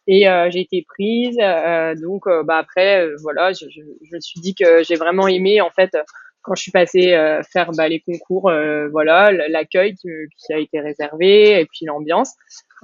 et 0.07 0.29
euh, 0.29 0.51
j'ai 0.51 0.61
été 0.61 0.85
prise. 0.89 1.37
Euh, 1.41 1.95
donc, 1.95 2.27
euh, 2.27 2.43
bah 2.43 2.59
après, 2.59 3.09
voilà, 3.23 3.53
je, 3.53 3.67
je, 3.69 3.81
je, 4.03 4.15
me 4.15 4.21
suis 4.21 4.41
dit 4.41 4.55
que 4.55 4.83
j'ai 4.83 4.97
vraiment 4.97 5.27
aimé 5.29 5.61
en 5.61 5.71
fait 5.71 5.97
quand 6.43 6.55
je 6.55 6.63
suis 6.63 6.71
passée 6.71 7.09
faire 7.53 7.73
bah, 7.73 7.89
les 7.89 7.99
concours, 7.99 8.53
voilà, 8.93 9.33
l'accueil 9.33 9.97
qui, 9.97 10.09
qui, 10.39 10.53
a 10.53 10.59
été 10.59 10.79
réservé 10.79 11.61
et 11.61 11.67
puis 11.67 11.87
l'ambiance. 11.87 12.35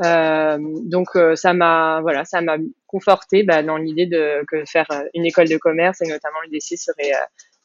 donc 0.00 1.10
ça 1.36 1.52
m'a, 1.52 2.00
voilà, 2.00 2.24
ça 2.24 2.40
m'a 2.40 2.56
conforté 2.88 3.44
bah, 3.44 3.62
dans 3.62 3.76
l'idée 3.76 4.06
de 4.06 4.44
que 4.48 4.64
faire 4.64 4.88
une 5.14 5.24
école 5.26 5.48
de 5.48 5.58
commerce 5.58 6.02
et 6.02 6.08
notamment 6.08 6.38
le 6.44 6.50
DC 6.50 6.76
serait 6.76 7.12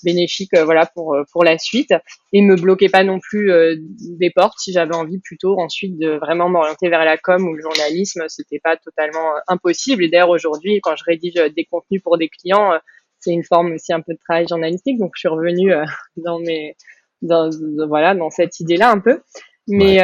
bénéfique 0.04 0.54
euh, 0.54 0.66
voilà 0.66 0.86
pour 0.86 1.16
euh, 1.16 1.24
pour 1.32 1.44
la 1.44 1.58
suite. 1.58 1.94
Et 2.34 2.42
me 2.42 2.56
bloquait 2.56 2.90
pas 2.90 3.04
non 3.04 3.20
plus 3.20 3.52
euh, 3.52 3.76
des 4.20 4.30
portes 4.30 4.60
si 4.60 4.72
j'avais 4.72 4.96
envie 4.96 5.20
plutôt 5.20 5.60
ensuite 5.60 5.98
de 5.98 6.18
vraiment 6.18 6.50
m'orienter 6.50 6.90
vers 6.90 7.06
la 7.06 7.18
com 7.18 7.48
ou 7.48 7.54
le 7.54 7.62
journalisme. 7.62 8.24
C'était 8.28 8.60
pas 8.60 8.78
totalement 8.78 9.34
impossible. 9.48 10.04
Et 10.04 10.10
d'ailleurs 10.10 10.30
aujourd'hui 10.30 10.80
quand 10.82 10.96
je 10.96 11.04
rédige 11.04 11.34
des 11.34 11.66
contenus 11.66 12.02
pour 12.04 12.18
des 12.18 12.30
clients 12.30 12.74
c'est 13.20 13.32
une 13.32 13.44
forme 13.44 13.74
aussi 13.74 13.94
un 13.94 14.02
peu 14.02 14.14
de 14.14 14.20
travail 14.20 14.48
journalistique. 14.48 15.00
Donc 15.00 15.12
je 15.16 15.22
suis 15.22 15.30
revenue 15.30 15.74
dans 16.18 16.40
mes 16.40 16.76
dans, 17.24 17.50
voilà 17.88 18.14
dans 18.14 18.30
cette 18.30 18.60
idée 18.60 18.78
là 18.78 18.92
un 18.92 19.00
peu. 19.00 19.22
Mais 19.70 19.98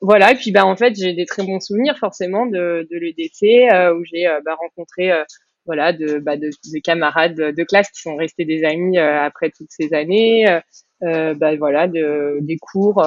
voilà. 0.00 0.32
Et 0.32 0.36
puis 0.36 0.50
bah 0.50 0.64
en 0.64 0.76
fait 0.76 0.94
j'ai 0.96 1.12
des 1.12 1.26
très 1.26 1.44
bons 1.44 1.60
souvenirs 1.60 1.98
forcément 1.98 2.46
de, 2.46 2.88
de 2.90 2.98
l'EDC 2.98 3.94
où 3.96 4.04
j'ai 4.04 4.26
bah, 4.44 4.56
rencontré 4.58 5.12
voilà 5.66 5.92
de, 5.92 6.18
bah, 6.18 6.36
de, 6.36 6.50
camarades 6.82 7.36
de 7.36 7.64
classe 7.64 7.90
qui 7.90 8.00
sont 8.00 8.16
restés 8.16 8.44
des 8.44 8.64
amis 8.64 8.98
euh, 8.98 9.22
après 9.22 9.50
toutes 9.50 9.70
ces 9.70 9.92
années 9.94 10.48
euh, 10.48 10.60
euh, 11.02 11.34
bah, 11.34 11.56
voilà 11.56 11.88
de, 11.88 12.38
des 12.40 12.58
cours 12.58 13.02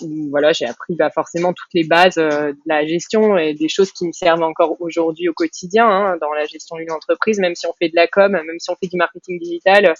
où 0.00 0.30
voilà 0.30 0.52
j'ai 0.52 0.66
appris 0.66 0.94
bah, 0.96 1.10
forcément 1.10 1.52
toutes 1.52 1.74
les 1.74 1.84
bases 1.84 2.16
de 2.16 2.56
la 2.66 2.86
gestion 2.86 3.36
et 3.36 3.54
des 3.54 3.68
choses 3.68 3.92
qui 3.92 4.06
me 4.06 4.12
servent 4.12 4.42
encore 4.42 4.76
aujourd'hui 4.80 5.28
au 5.28 5.32
quotidien 5.32 5.88
hein, 5.88 6.16
dans 6.20 6.32
la 6.32 6.44
gestion 6.46 6.76
d'une 6.76 6.90
entreprise 6.90 7.38
même 7.38 7.54
si 7.54 7.66
on 7.66 7.72
fait 7.78 7.88
de 7.88 7.96
la 7.96 8.08
com 8.08 8.32
même 8.32 8.58
si 8.58 8.70
on 8.70 8.76
fait 8.76 8.88
du 8.88 8.96
marketing 8.96 9.38
digital 9.38 9.94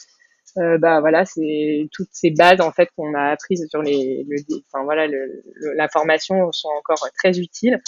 bah 0.56 1.00
voilà 1.00 1.26
c'est 1.26 1.86
toutes 1.92 2.08
ces 2.12 2.30
bases 2.30 2.62
en 2.62 2.72
fait 2.72 2.88
qu'on 2.96 3.14
a 3.14 3.30
apprises 3.30 3.66
sur 3.68 3.82
les 3.82 4.24
le, 4.26 4.36
enfin 4.72 4.84
voilà 4.84 5.06
le, 5.06 5.44
la 5.76 5.86
formation 5.88 6.50
sont 6.50 6.70
encore 6.78 7.06
très 7.18 7.38
utiles 7.38 7.78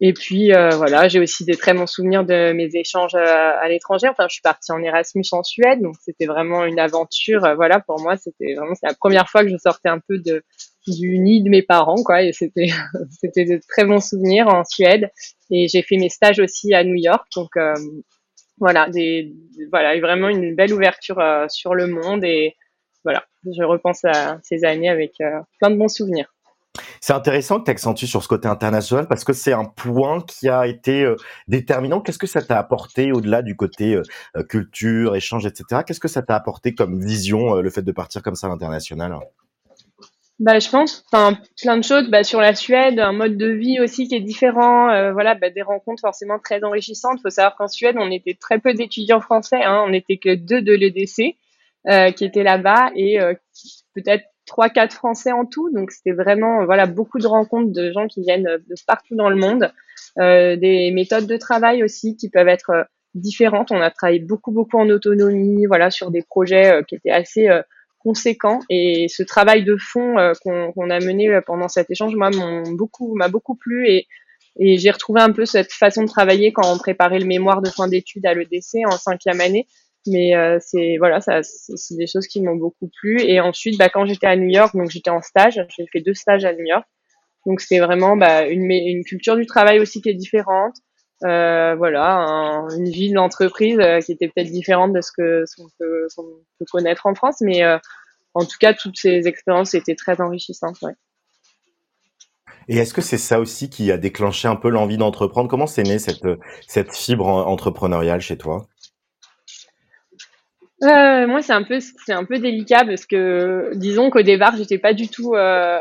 et 0.00 0.12
puis 0.12 0.54
euh, 0.54 0.70
voilà, 0.70 1.08
j'ai 1.08 1.20
aussi 1.20 1.44
des 1.44 1.56
très 1.56 1.74
bons 1.74 1.86
souvenirs 1.86 2.24
de 2.24 2.52
mes 2.52 2.70
échanges 2.74 3.14
euh, 3.14 3.52
à, 3.60 3.68
l'étranger. 3.68 4.08
Enfin, 4.08 4.26
je 4.28 4.34
suis 4.34 4.42
partie 4.42 4.72
en 4.72 4.82
Erasmus 4.82 5.24
en 5.32 5.42
Suède, 5.42 5.82
donc 5.82 5.94
c'était 6.00 6.26
vraiment 6.26 6.64
une 6.64 6.78
aventure. 6.78 7.44
Euh, 7.44 7.54
voilà, 7.54 7.80
pour 7.80 8.00
moi, 8.00 8.16
c'était 8.16 8.54
vraiment 8.54 8.74
la 8.82 8.94
première 8.94 9.28
fois 9.28 9.42
que 9.42 9.50
je 9.50 9.56
sortais 9.56 9.88
un 9.88 10.00
peu 10.00 10.18
de 10.18 10.42
du 10.86 11.18
nid 11.18 11.42
de 11.42 11.50
mes 11.50 11.62
parents, 11.62 12.02
quoi. 12.02 12.22
Et 12.22 12.32
c'était, 12.32 12.68
c'était 13.20 13.44
de 13.44 13.60
très 13.68 13.84
bons 13.84 14.00
souvenirs 14.00 14.48
en 14.48 14.64
Suède. 14.64 15.10
Et 15.50 15.68
j'ai 15.68 15.82
fait 15.82 15.96
mes 15.96 16.08
stages 16.08 16.40
aussi 16.40 16.74
à 16.74 16.84
New 16.84 16.96
York. 16.96 17.26
Donc, 17.36 17.56
euh, 17.56 17.74
voilà, 18.58 18.88
des, 18.88 19.32
voilà, 19.70 19.98
vraiment 20.00 20.28
une 20.28 20.54
belle 20.54 20.72
ouverture 20.72 21.18
euh, 21.18 21.46
sur 21.48 21.74
le 21.74 21.86
monde. 21.86 22.24
Et 22.24 22.56
voilà, 23.04 23.24
je 23.44 23.62
repense 23.62 24.04
à 24.04 24.38
ces 24.42 24.64
années 24.64 24.88
avec 24.88 25.20
euh, 25.20 25.40
plein 25.58 25.70
de 25.70 25.76
bons 25.76 25.88
souvenirs. 25.88 26.32
C'est 27.00 27.14
intéressant 27.14 27.58
que 27.58 27.64
tu 27.64 27.70
accentues 27.70 28.06
sur 28.06 28.22
ce 28.22 28.28
côté 28.28 28.46
international 28.46 29.08
parce 29.08 29.24
que 29.24 29.32
c'est 29.32 29.54
un 29.54 29.64
point 29.64 30.20
qui 30.20 30.48
a 30.48 30.66
été 30.66 31.10
déterminant. 31.48 32.00
Qu'est-ce 32.00 32.18
que 32.18 32.26
ça 32.26 32.42
t'a 32.42 32.58
apporté 32.58 33.12
au-delà 33.12 33.40
du 33.40 33.56
côté 33.56 33.98
culture, 34.48 35.16
échange, 35.16 35.46
etc. 35.46 35.82
Qu'est-ce 35.86 36.00
que 36.00 36.08
ça 36.08 36.20
t'a 36.20 36.36
apporté 36.36 36.74
comme 36.74 37.02
vision, 37.02 37.54
le 37.54 37.70
fait 37.70 37.82
de 37.82 37.92
partir 37.92 38.22
comme 38.22 38.34
ça 38.34 38.48
à 38.48 38.50
l'international? 38.50 39.18
Bah, 40.40 40.58
je 40.58 40.70
pense, 40.70 41.04
enfin, 41.12 41.38
plein 41.60 41.76
de 41.76 41.84
choses. 41.84 42.08
Bah, 42.08 42.24
sur 42.24 42.40
la 42.40 42.54
Suède, 42.54 42.98
un 42.98 43.12
mode 43.12 43.36
de 43.36 43.50
vie 43.50 43.78
aussi 43.78 44.08
qui 44.08 44.14
est 44.14 44.20
différent. 44.20 44.88
Euh, 44.88 45.12
voilà, 45.12 45.34
bah, 45.34 45.50
des 45.50 45.60
rencontres 45.60 46.00
forcément 46.00 46.38
très 46.38 46.64
enrichissantes. 46.64 47.18
Il 47.18 47.22
faut 47.22 47.30
savoir 47.30 47.56
qu'en 47.56 47.68
Suède, 47.68 47.96
on 47.98 48.10
était 48.10 48.38
très 48.40 48.58
peu 48.58 48.72
d'étudiants 48.72 49.20
français. 49.20 49.62
Hein. 49.62 49.84
On 49.86 49.90
n'était 49.90 50.16
que 50.16 50.34
deux 50.34 50.62
de 50.62 50.72
l'EDC 50.72 51.36
euh, 51.88 52.10
qui 52.12 52.24
étaient 52.24 52.42
là-bas 52.42 52.90
et 52.96 53.20
euh, 53.20 53.34
peut-être 53.94 54.24
trois, 54.50 54.68
quatre 54.68 54.92
Français 54.92 55.32
en 55.32 55.46
tout. 55.46 55.70
Donc, 55.72 55.92
c'était 55.92 56.12
vraiment, 56.12 56.64
voilà, 56.64 56.86
beaucoup 56.86 57.18
de 57.18 57.26
rencontres 57.26 57.72
de 57.72 57.92
gens 57.92 58.06
qui 58.06 58.20
viennent 58.20 58.44
de 58.44 58.74
partout 58.86 59.16
dans 59.16 59.30
le 59.30 59.36
monde. 59.36 59.72
des 60.16 60.90
méthodes 60.92 61.26
de 61.26 61.36
travail 61.36 61.82
aussi 61.82 62.16
qui 62.16 62.28
peuvent 62.28 62.48
être 62.48 62.86
différentes. 63.14 63.70
On 63.70 63.80
a 63.80 63.90
travaillé 63.90 64.20
beaucoup, 64.20 64.52
beaucoup 64.52 64.78
en 64.78 64.88
autonomie, 64.90 65.66
voilà, 65.66 65.90
sur 65.90 66.10
des 66.10 66.22
projets 66.22 66.82
qui 66.88 66.96
étaient 66.96 67.10
assez 67.10 67.48
conséquent 68.00 68.60
et 68.70 69.06
ce 69.08 69.22
travail 69.22 69.62
de 69.62 69.76
fond 69.76 70.18
euh, 70.18 70.32
qu'on 70.42 70.90
a 70.90 71.00
mené 71.00 71.28
euh, 71.28 71.40
pendant 71.46 71.68
cet 71.68 71.90
échange 71.90 72.16
moi 72.16 72.30
m'a 72.30 72.62
beaucoup 72.72 73.14
m'a 73.14 73.28
beaucoup 73.28 73.54
plu 73.54 73.88
et 73.88 74.08
et 74.58 74.78
j'ai 74.78 74.90
retrouvé 74.90 75.20
un 75.20 75.30
peu 75.30 75.44
cette 75.44 75.72
façon 75.72 76.02
de 76.02 76.08
travailler 76.08 76.52
quand 76.52 76.72
on 76.72 76.76
préparait 76.76 77.20
le 77.20 77.24
mémoire 77.24 77.62
de 77.62 77.70
fin 77.70 77.86
d'études 77.86 78.26
à 78.26 78.34
l'EDC 78.34 78.84
en 78.84 78.96
cinquième 78.96 79.40
année 79.40 79.68
mais 80.06 80.34
euh, 80.34 80.58
c'est 80.60 80.96
voilà 80.98 81.20
ça 81.20 81.40
c'est 81.42 81.96
des 81.96 82.06
choses 82.06 82.26
qui 82.26 82.42
m'ont 82.42 82.56
beaucoup 82.56 82.90
plu. 83.00 83.20
Et 83.20 83.40
ensuite 83.40 83.78
bah, 83.78 83.88
quand 83.88 84.06
j'étais 84.06 84.26
à 84.26 84.36
New 84.36 84.48
York 84.48 84.74
donc 84.74 84.90
j'étais 84.90 85.10
en 85.10 85.22
stage 85.22 85.60
j'ai 85.76 85.86
fait 85.92 86.00
deux 86.00 86.14
stages 86.14 86.44
à 86.44 86.52
New 86.52 86.64
York. 86.64 86.84
Donc 87.46 87.60
c'était 87.60 87.80
vraiment 87.80 88.16
bah, 88.16 88.46
une 88.46 89.04
culture 89.04 89.36
du 89.36 89.46
travail 89.46 89.80
aussi 89.80 90.02
qui 90.02 90.10
est 90.10 90.14
différente. 90.14 90.76
Euh, 91.24 91.74
voilà, 91.76 92.24
une 92.78 92.88
vie 92.88 93.12
d'entreprise 93.12 93.78
euh, 93.78 94.00
qui 94.00 94.12
était 94.12 94.28
peut-être 94.28 94.50
différente 94.50 94.94
de 94.94 95.02
ce 95.02 95.12
que 95.12 95.44
qu'on 95.54 95.68
peut, 95.78 96.08
connaître 96.70 97.04
en 97.04 97.14
France, 97.14 97.42
mais 97.42 97.62
en 98.34 98.44
tout 98.44 98.56
cas, 98.58 98.74
toutes 98.74 98.96
ces 98.96 99.26
expériences 99.26 99.74
étaient 99.74 99.94
très 99.94 100.20
enrichissantes. 100.20 100.78
Et 102.68 102.76
est-ce 102.76 102.94
que 102.94 103.00
c'est 103.00 103.18
ça 103.18 103.40
aussi 103.40 103.68
qui 103.68 103.90
a 103.90 103.98
déclenché 103.98 104.46
un 104.46 104.56
peu 104.56 104.68
l'envie 104.68 104.96
d'entreprendre? 104.96 105.48
Comment 105.48 105.66
c'est 105.66 105.82
né 105.82 105.98
cette, 105.98 106.26
cette 106.68 106.94
fibre 106.94 107.26
entrepreneuriale 107.26 108.20
chez 108.20 108.38
toi? 108.38 108.66
Euh, 110.82 111.26
Moi, 111.26 111.42
c'est 111.42 111.52
un 111.52 111.62
peu 111.62 111.78
c'est 111.80 112.12
un 112.12 112.24
peu 112.24 112.38
délicat 112.38 112.84
parce 112.84 113.06
que 113.06 113.70
disons 113.74 114.10
qu'au 114.10 114.22
départ, 114.22 114.56
j'étais 114.56 114.78
pas 114.78 114.94
du 114.94 115.08
tout 115.08 115.34
euh, 115.34 115.80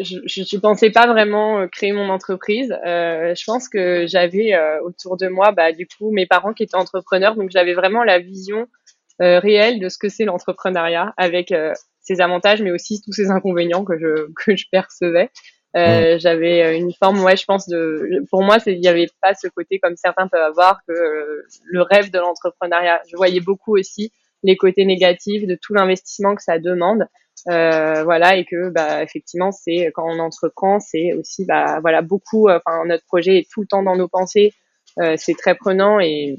je 0.00 0.16
ne 0.56 0.60
pensais 0.60 0.90
pas 0.90 1.06
vraiment 1.06 1.60
euh, 1.60 1.66
créer 1.68 1.92
mon 1.92 2.10
entreprise. 2.10 2.72
Euh, 2.86 3.34
je 3.34 3.44
pense 3.44 3.68
que 3.68 4.06
j'avais 4.06 4.54
euh, 4.54 4.80
autour 4.82 5.16
de 5.16 5.28
moi, 5.28 5.52
bah, 5.52 5.72
du 5.72 5.86
coup, 5.86 6.10
mes 6.12 6.26
parents 6.26 6.52
qui 6.52 6.62
étaient 6.62 6.76
entrepreneurs, 6.76 7.34
donc 7.36 7.50
j'avais 7.50 7.74
vraiment 7.74 8.04
la 8.04 8.18
vision 8.20 8.66
euh, 9.22 9.40
réelle 9.40 9.80
de 9.80 9.88
ce 9.88 9.98
que 9.98 10.08
c'est 10.08 10.24
l'entrepreneuriat, 10.24 11.14
avec 11.16 11.52
euh, 11.52 11.72
ses 12.00 12.20
avantages, 12.20 12.62
mais 12.62 12.72
aussi 12.72 13.02
tous 13.02 13.12
ses 13.12 13.30
inconvénients 13.30 13.84
que 13.84 13.98
je 13.98 14.28
que 14.44 14.56
je 14.56 14.66
percevais. 14.72 15.30
Euh, 15.76 16.18
J'avais 16.18 16.76
une 16.78 16.92
forme, 16.92 17.22
ouais, 17.24 17.36
je 17.36 17.44
pense 17.44 17.68
de. 17.68 18.24
Pour 18.30 18.42
moi, 18.42 18.58
il 18.66 18.80
n'y 18.80 18.88
avait 18.88 19.08
pas 19.22 19.34
ce 19.34 19.48
côté 19.48 19.78
comme 19.78 19.96
certains 19.96 20.28
peuvent 20.28 20.42
avoir 20.42 20.80
que 20.88 20.94
le 21.64 21.82
rêve 21.82 22.10
de 22.10 22.18
l'entrepreneuriat. 22.18 23.00
Je 23.10 23.16
voyais 23.16 23.40
beaucoup 23.40 23.76
aussi 23.78 24.12
les 24.42 24.56
côtés 24.56 24.84
négatifs 24.84 25.46
de 25.46 25.58
tout 25.60 25.74
l'investissement 25.74 26.34
que 26.34 26.42
ça 26.42 26.58
demande. 26.58 27.06
Euh, 27.48 28.04
voilà 28.04 28.36
et 28.36 28.44
que 28.44 28.68
bah 28.68 29.02
effectivement 29.02 29.50
c'est 29.50 29.90
quand 29.94 30.04
on 30.06 30.18
entreprend 30.18 30.78
c'est 30.78 31.14
aussi 31.14 31.46
bah 31.46 31.80
voilà 31.80 32.02
beaucoup 32.02 32.48
euh, 32.48 32.58
enfin 32.58 32.84
notre 32.84 33.04
projet 33.06 33.38
est 33.38 33.50
tout 33.50 33.62
le 33.62 33.66
temps 33.66 33.82
dans 33.82 33.96
nos 33.96 34.08
pensées 34.08 34.52
euh, 34.98 35.14
c'est 35.16 35.32
très 35.32 35.54
prenant 35.54 36.00
et 36.00 36.38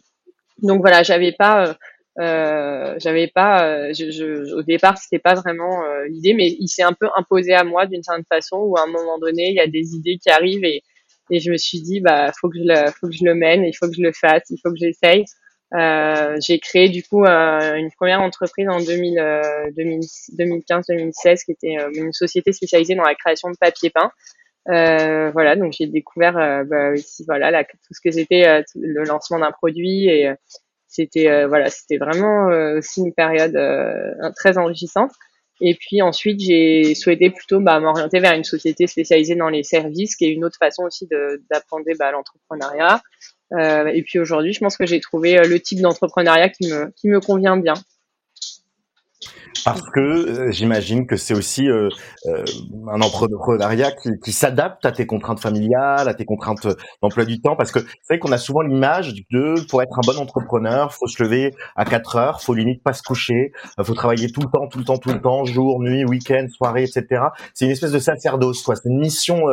donc 0.61 0.81
voilà 0.81 1.01
j'avais 1.01 1.31
pas 1.31 1.75
euh, 2.19 2.93
j'avais 2.99 3.27
pas 3.27 3.91
je, 3.93 4.11
je, 4.11 4.53
au 4.53 4.61
départ 4.61 4.99
c'était 4.99 5.17
pas 5.17 5.33
vraiment 5.33 5.81
l'idée 6.07 6.35
mais 6.35 6.55
il 6.59 6.67
s'est 6.67 6.83
un 6.83 6.93
peu 6.93 7.07
imposé 7.15 7.55
à 7.55 7.63
moi 7.63 7.87
d'une 7.87 8.03
certaine 8.03 8.25
façon 8.29 8.57
où 8.57 8.77
à 8.77 8.83
un 8.83 8.87
moment 8.87 9.17
donné 9.17 9.49
il 9.49 9.55
y 9.55 9.59
a 9.59 9.65
des 9.65 9.95
idées 9.95 10.19
qui 10.21 10.29
arrivent 10.29 10.65
et 10.65 10.83
et 11.31 11.39
je 11.39 11.49
me 11.49 11.57
suis 11.57 11.81
dit 11.81 11.99
bah 11.99 12.31
faut 12.39 12.49
que 12.49 12.59
je 12.59 12.63
le 12.63 12.91
faut 12.91 13.07
que 13.07 13.15
je 13.15 13.25
le 13.25 13.33
mène 13.33 13.63
il 13.63 13.73
faut 13.73 13.87
que 13.87 13.95
je 13.95 14.03
le 14.03 14.11
fasse 14.11 14.43
il 14.51 14.59
faut 14.61 14.69
que 14.69 14.77
j'essaye 14.77 15.25
euh, 15.73 16.35
j'ai 16.41 16.59
créé 16.59 16.89
du 16.89 17.01
coup 17.01 17.23
euh, 17.23 17.75
une 17.75 17.91
première 17.91 18.21
entreprise 18.21 18.67
en 18.67 18.79
2015-2016 18.79 21.45
qui 21.45 21.51
était 21.51 21.77
euh, 21.79 21.89
une 21.93 22.11
société 22.11 22.51
spécialisée 22.51 22.95
dans 22.95 23.03
la 23.03 23.15
création 23.15 23.49
de 23.49 23.55
papier 23.57 23.89
peint. 23.89 24.11
voilà, 24.65 25.55
donc 25.55 25.71
j'ai 25.71 25.87
découvert 25.87 26.33
bah, 26.65 26.89
aussi 26.91 27.23
voilà 27.25 27.63
tout 27.63 27.77
ce 27.91 28.01
que 28.03 28.11
c'était 28.11 28.65
le 28.75 29.03
lancement 29.05 29.39
d'un 29.39 29.51
produit 29.51 30.09
et 30.09 30.29
c'était 30.87 31.45
voilà 31.45 31.69
c'était 31.69 31.97
vraiment 31.97 32.47
aussi 32.77 33.01
une 33.01 33.13
période 33.13 33.57
très 34.35 34.57
enrichissante. 34.57 35.11
Et 35.63 35.75
puis 35.75 36.01
ensuite, 36.01 36.39
j'ai 36.39 36.95
souhaité 36.95 37.29
plutôt 37.29 37.59
bah, 37.59 37.79
m'orienter 37.79 38.19
vers 38.19 38.33
une 38.33 38.43
société 38.43 38.87
spécialisée 38.87 39.35
dans 39.35 39.49
les 39.49 39.61
services, 39.61 40.15
qui 40.15 40.25
est 40.25 40.31
une 40.31 40.43
autre 40.43 40.57
façon 40.57 40.81
aussi 40.83 41.07
d'apprendre 41.51 41.85
bah, 41.99 42.11
l'entrepreneuriat. 42.11 42.99
Euh, 43.53 43.85
et 43.87 44.01
puis 44.03 44.19
aujourd'hui, 44.19 44.53
je 44.53 44.59
pense 44.59 44.77
que 44.77 44.85
j'ai 44.85 44.99
trouvé 44.99 45.37
euh, 45.37 45.43
le 45.43 45.59
type 45.59 45.81
d'entrepreneuriat 45.81 46.49
qui 46.49 46.71
me, 46.71 46.91
qui 46.95 47.09
me 47.09 47.19
convient 47.19 47.57
bien. 47.57 47.73
Parce 49.63 49.81
que 49.93 49.99
euh, 49.99 50.51
j'imagine 50.51 51.05
que 51.05 51.17
c'est 51.17 51.35
aussi 51.35 51.67
euh, 51.67 51.89
un 52.25 53.01
entrepreneuriat 53.01 53.91
qui, 53.91 54.09
qui 54.23 54.31
s'adapte 54.31 54.85
à 54.85 54.91
tes 54.91 55.05
contraintes 55.05 55.39
familiales, 55.39 56.07
à 56.07 56.13
tes 56.13 56.25
contraintes 56.25 56.67
d'emploi 57.01 57.25
du 57.25 57.41
temps. 57.41 57.55
Parce 57.55 57.71
que 57.71 57.79
c'est 57.79 58.13
vrai 58.15 58.19
qu'on 58.19 58.31
a 58.31 58.37
souvent 58.37 58.61
l'image 58.61 59.13
de 59.31 59.67
pour 59.69 59.81
être 59.83 59.99
un 59.99 60.01
bon 60.05 60.17
entrepreneur, 60.19 60.93
faut 60.93 61.07
se 61.07 61.21
lever 61.21 61.53
à 61.75 61.85
4 61.85 62.15
heures, 62.15 62.41
faut 62.41 62.53
limite 62.53 62.81
pas 62.81 62.93
se 62.93 63.03
coucher, 63.03 63.51
faut 63.83 63.93
travailler 63.93 64.31
tout 64.31 64.41
le 64.41 64.49
temps, 64.51 64.67
tout 64.67 64.79
le 64.79 64.85
temps, 64.85 64.97
tout 64.97 65.11
le 65.11 65.21
temps, 65.21 65.45
jour, 65.45 65.79
nuit, 65.81 66.05
week-end, 66.05 66.47
soirée, 66.49 66.83
etc. 66.83 67.23
C'est 67.53 67.65
une 67.65 67.71
espèce 67.71 67.91
de 67.91 67.99
sacerdoce, 67.99 68.63
quoi. 68.63 68.75
C'est 68.75 68.89
une 68.89 68.99
mission 68.99 69.43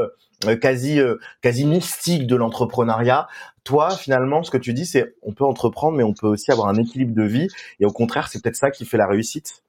quasi 0.60 1.00
quasi 1.42 1.66
mystique 1.66 2.26
de 2.26 2.36
l'entrepreneuriat 2.36 3.26
toi, 3.68 3.90
finalement, 3.90 4.42
ce 4.42 4.50
que 4.50 4.56
tu 4.56 4.72
dis, 4.72 4.86
c'est 4.86 5.14
on 5.20 5.34
peut 5.34 5.44
entreprendre, 5.44 5.94
mais 5.94 6.02
on 6.02 6.14
peut 6.14 6.26
aussi 6.26 6.50
avoir 6.50 6.68
un 6.68 6.76
équilibre 6.76 7.14
de 7.14 7.22
vie. 7.22 7.48
Et 7.80 7.84
au 7.84 7.90
contraire, 7.90 8.28
c'est 8.28 8.42
peut-être 8.42 8.56
ça 8.56 8.70
qui 8.70 8.86
fait 8.86 8.96
la 8.96 9.06
réussite. 9.06 9.62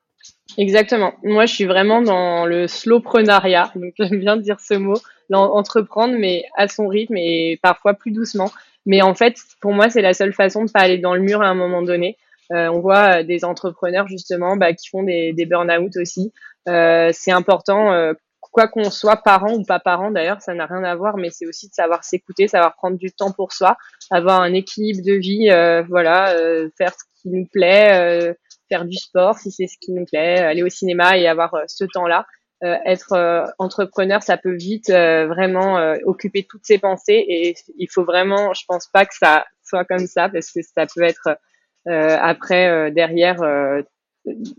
Exactement. 0.57 1.15
Moi, 1.21 1.45
je 1.45 1.53
suis 1.53 1.65
vraiment 1.65 2.01
dans 2.01 2.45
le 2.45 2.69
slowprenariat. 2.69 3.73
Donc, 3.75 3.93
j'aime 3.99 4.21
bien 4.21 4.37
dire 4.37 4.61
ce 4.61 4.75
mot. 4.75 4.95
Entreprendre, 5.33 6.15
mais 6.17 6.45
à 6.55 6.69
son 6.69 6.87
rythme 6.87 7.17
et 7.17 7.59
parfois 7.61 7.93
plus 7.93 8.11
doucement. 8.11 8.49
Mais 8.85 9.01
en 9.01 9.15
fait, 9.15 9.35
pour 9.59 9.73
moi, 9.73 9.89
c'est 9.89 10.01
la 10.01 10.13
seule 10.13 10.31
façon 10.31 10.63
de 10.63 10.71
pas 10.71 10.79
aller 10.79 10.97
dans 10.97 11.13
le 11.13 11.21
mur 11.21 11.41
à 11.41 11.47
un 11.47 11.53
moment 11.53 11.81
donné. 11.81 12.15
Euh, 12.53 12.69
on 12.69 12.79
voit 12.79 13.23
des 13.23 13.43
entrepreneurs 13.43 14.07
justement 14.07 14.55
bah, 14.55 14.71
qui 14.73 14.87
font 14.87 15.03
des, 15.03 15.33
des 15.33 15.45
burn-out 15.45 15.97
aussi. 15.97 16.31
Euh, 16.69 17.09
c'est 17.11 17.31
important 17.31 17.91
euh, 17.91 18.13
quoi 18.51 18.67
qu'on 18.67 18.89
soit 18.89 19.17
parent 19.17 19.53
ou 19.53 19.63
pas 19.63 19.79
parent 19.79 20.11
d'ailleurs, 20.11 20.41
ça 20.41 20.53
n'a 20.53 20.65
rien 20.65 20.83
à 20.83 20.95
voir, 20.95 21.17
mais 21.17 21.29
c'est 21.29 21.45
aussi 21.45 21.69
de 21.69 21.73
savoir 21.73 22.03
s'écouter, 22.03 22.47
savoir 22.47 22.75
prendre 22.75 22.97
du 22.97 23.11
temps 23.11 23.31
pour 23.31 23.53
soi, 23.53 23.77
avoir 24.09 24.41
un 24.41 24.53
équilibre 24.53 25.05
de 25.05 25.13
vie, 25.13 25.49
euh, 25.49 25.83
voilà, 25.87 26.33
euh, 26.33 26.69
faire 26.77 26.93
ce 26.93 27.21
qui 27.21 27.29
nous 27.29 27.45
plaît, 27.45 27.93
euh, 27.93 28.33
faire 28.69 28.85
du 28.85 28.97
sport 28.97 29.37
si 29.37 29.51
c'est 29.51 29.67
ce 29.67 29.77
qui 29.79 29.91
nous 29.91 30.05
plaît, 30.05 30.39
aller 30.39 30.63
au 30.63 30.69
cinéma 30.69 31.17
et 31.17 31.27
avoir 31.27 31.55
ce 31.67 31.85
temps-là. 31.85 32.25
être 32.61 33.13
entrepreneur, 33.57 34.21
ça 34.21 34.37
peut 34.37 34.55
vite 34.55 34.89
vraiment 34.89 35.95
occuper 36.05 36.43
toutes 36.43 36.65
ses 36.65 36.77
pensées 36.77 37.25
et 37.27 37.55
il 37.77 37.87
faut 37.89 38.03
vraiment, 38.03 38.53
je 38.53 38.63
pense 38.67 38.87
pas 38.87 39.05
que 39.05 39.15
ça 39.15 39.45
soit 39.63 39.85
comme 39.85 40.05
ça 40.05 40.29
parce 40.29 40.51
que 40.51 40.59
ça 40.61 40.85
peut 40.85 41.03
être 41.03 41.37
après 41.85 42.91
derrière 42.91 43.41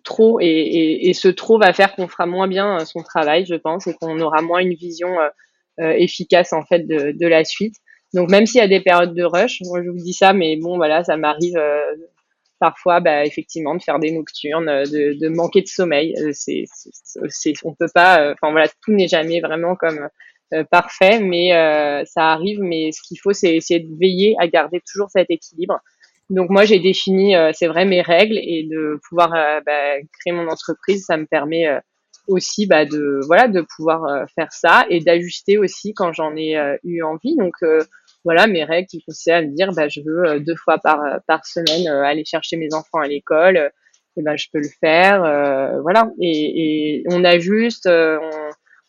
trop 0.05 0.41
et, 0.41 0.47
et, 0.47 1.09
et, 1.09 1.15
ce 1.15 1.29
trop 1.29 1.59
va 1.59 1.73
faire 1.73 1.95
qu'on 1.95 2.09
fera 2.09 2.27
moins 2.27 2.49
bien 2.49 2.81
euh, 2.81 2.85
son 2.85 3.03
travail, 3.03 3.47
je 3.47 3.55
pense, 3.55 3.87
et 3.87 3.95
qu'on 3.95 4.21
aura 4.21 4.43
moins 4.43 4.61
une 4.61 4.75
vision 4.75 5.19
euh, 5.21 5.29
euh, 5.81 5.93
efficace 5.93 6.53
en 6.53 6.65
fait 6.65 6.87
de, 6.87 7.27
la 7.27 7.45
suite. 7.45 7.75
Donc 8.15 8.31
même 8.31 8.47
s'il 8.47 8.61
y 8.61 8.65
a 8.65 8.69
des 8.69 8.81
périodes 8.81 9.15
de 9.15 9.25
rush, 9.25 9.61
moi 9.67 9.83
je 9.83 9.91
vous 9.91 9.97
dis 9.97 10.13
ça, 10.13 10.33
mais 10.33 10.57
bon 10.57 10.77
voilà, 10.77 11.05
ça 11.05 11.17
m'arrive 11.17 11.59
parfois 12.59 13.01
bah, 13.01 13.25
effectivement 13.25 13.75
de 13.75 13.83
faire 13.83 13.99
des 13.99 14.11
nocturnes, 14.11 14.67
de, 14.67 15.19
de 15.19 15.29
manquer 15.29 15.63
de 15.63 15.69
sommeil. 15.69 16.15
C'est, 16.33 16.65
c'est, 17.29 17.53
on 17.65 17.75
peut 17.75 17.89
pas, 17.95 18.33
enfin 18.33 18.51
voilà, 18.51 18.67
tout 18.83 18.93
n'est 18.93 19.09
jamais 19.09 19.41
vraiment 19.41 19.77
comme 19.77 20.09
parfait, 20.71 21.21
mais 21.21 21.51
ça 22.05 22.33
arrive. 22.33 22.61
Mais 22.61 22.91
ce 22.91 23.01
qu'il 23.07 23.19
faut, 23.21 23.33
c'est 23.33 23.55
essayer 23.55 23.81
de 23.81 23.97
veiller 23.99 24.35
à 24.41 24.49
garder 24.49 24.83
toujours 24.93 25.09
cet 25.09 25.31
équilibre 25.31 25.81
donc 26.31 26.49
moi 26.49 26.65
j'ai 26.65 26.79
défini, 26.79 27.35
euh, 27.37 27.51
c'est 27.53 27.67
vrai, 27.67 27.85
mes 27.85 28.03
règles 28.03 28.39
et 28.39 28.67
de 28.71 28.99
pouvoir 29.09 29.35
euh, 29.35 29.61
bah, 29.67 29.97
créer 30.21 30.33
mon 30.33 30.49
entreprise, 30.49 31.05
ça 31.05 31.17
me 31.17 31.27
permet 31.27 31.67
euh, 31.67 31.81
aussi 32.29 32.67
bah, 32.67 32.85
de 32.85 33.21
voilà 33.27 33.49
de 33.49 33.65
pouvoir 33.77 34.29
faire 34.37 34.53
ça 34.53 34.87
et 34.89 35.01
d'ajuster 35.01 35.59
aussi 35.59 35.93
quand 35.95 36.13
j'en 36.13 36.37
ai 36.37 36.55
eu 36.85 37.03
envie. 37.03 37.37
Donc 37.37 37.55
voilà 38.25 38.47
mes 38.47 38.63
règles 38.63 38.87
qui 38.87 39.03
consistaient 39.03 39.33
à 39.33 39.43
me 39.43 39.55
dire 39.57 39.73
bah 39.73 39.89
je 39.89 40.01
veux 40.01 40.39
deux 40.39 40.55
fois 40.55 40.79
par 40.79 41.01
par 41.27 41.45
semaine 41.45 41.89
aller 41.89 42.25
chercher 42.25 42.57
mes 42.57 42.73
enfants 42.73 43.01
à 43.01 43.09
l'école 43.09 43.73
et 44.17 44.23
ben 44.23 44.37
je 44.37 44.47
peux 44.53 44.61
le 44.61 44.69
faire 44.81 45.23
voilà 45.83 46.11
et, 46.21 47.01
et 47.01 47.05
on 47.09 47.25
ajuste 47.25 47.89
on, 47.89 48.31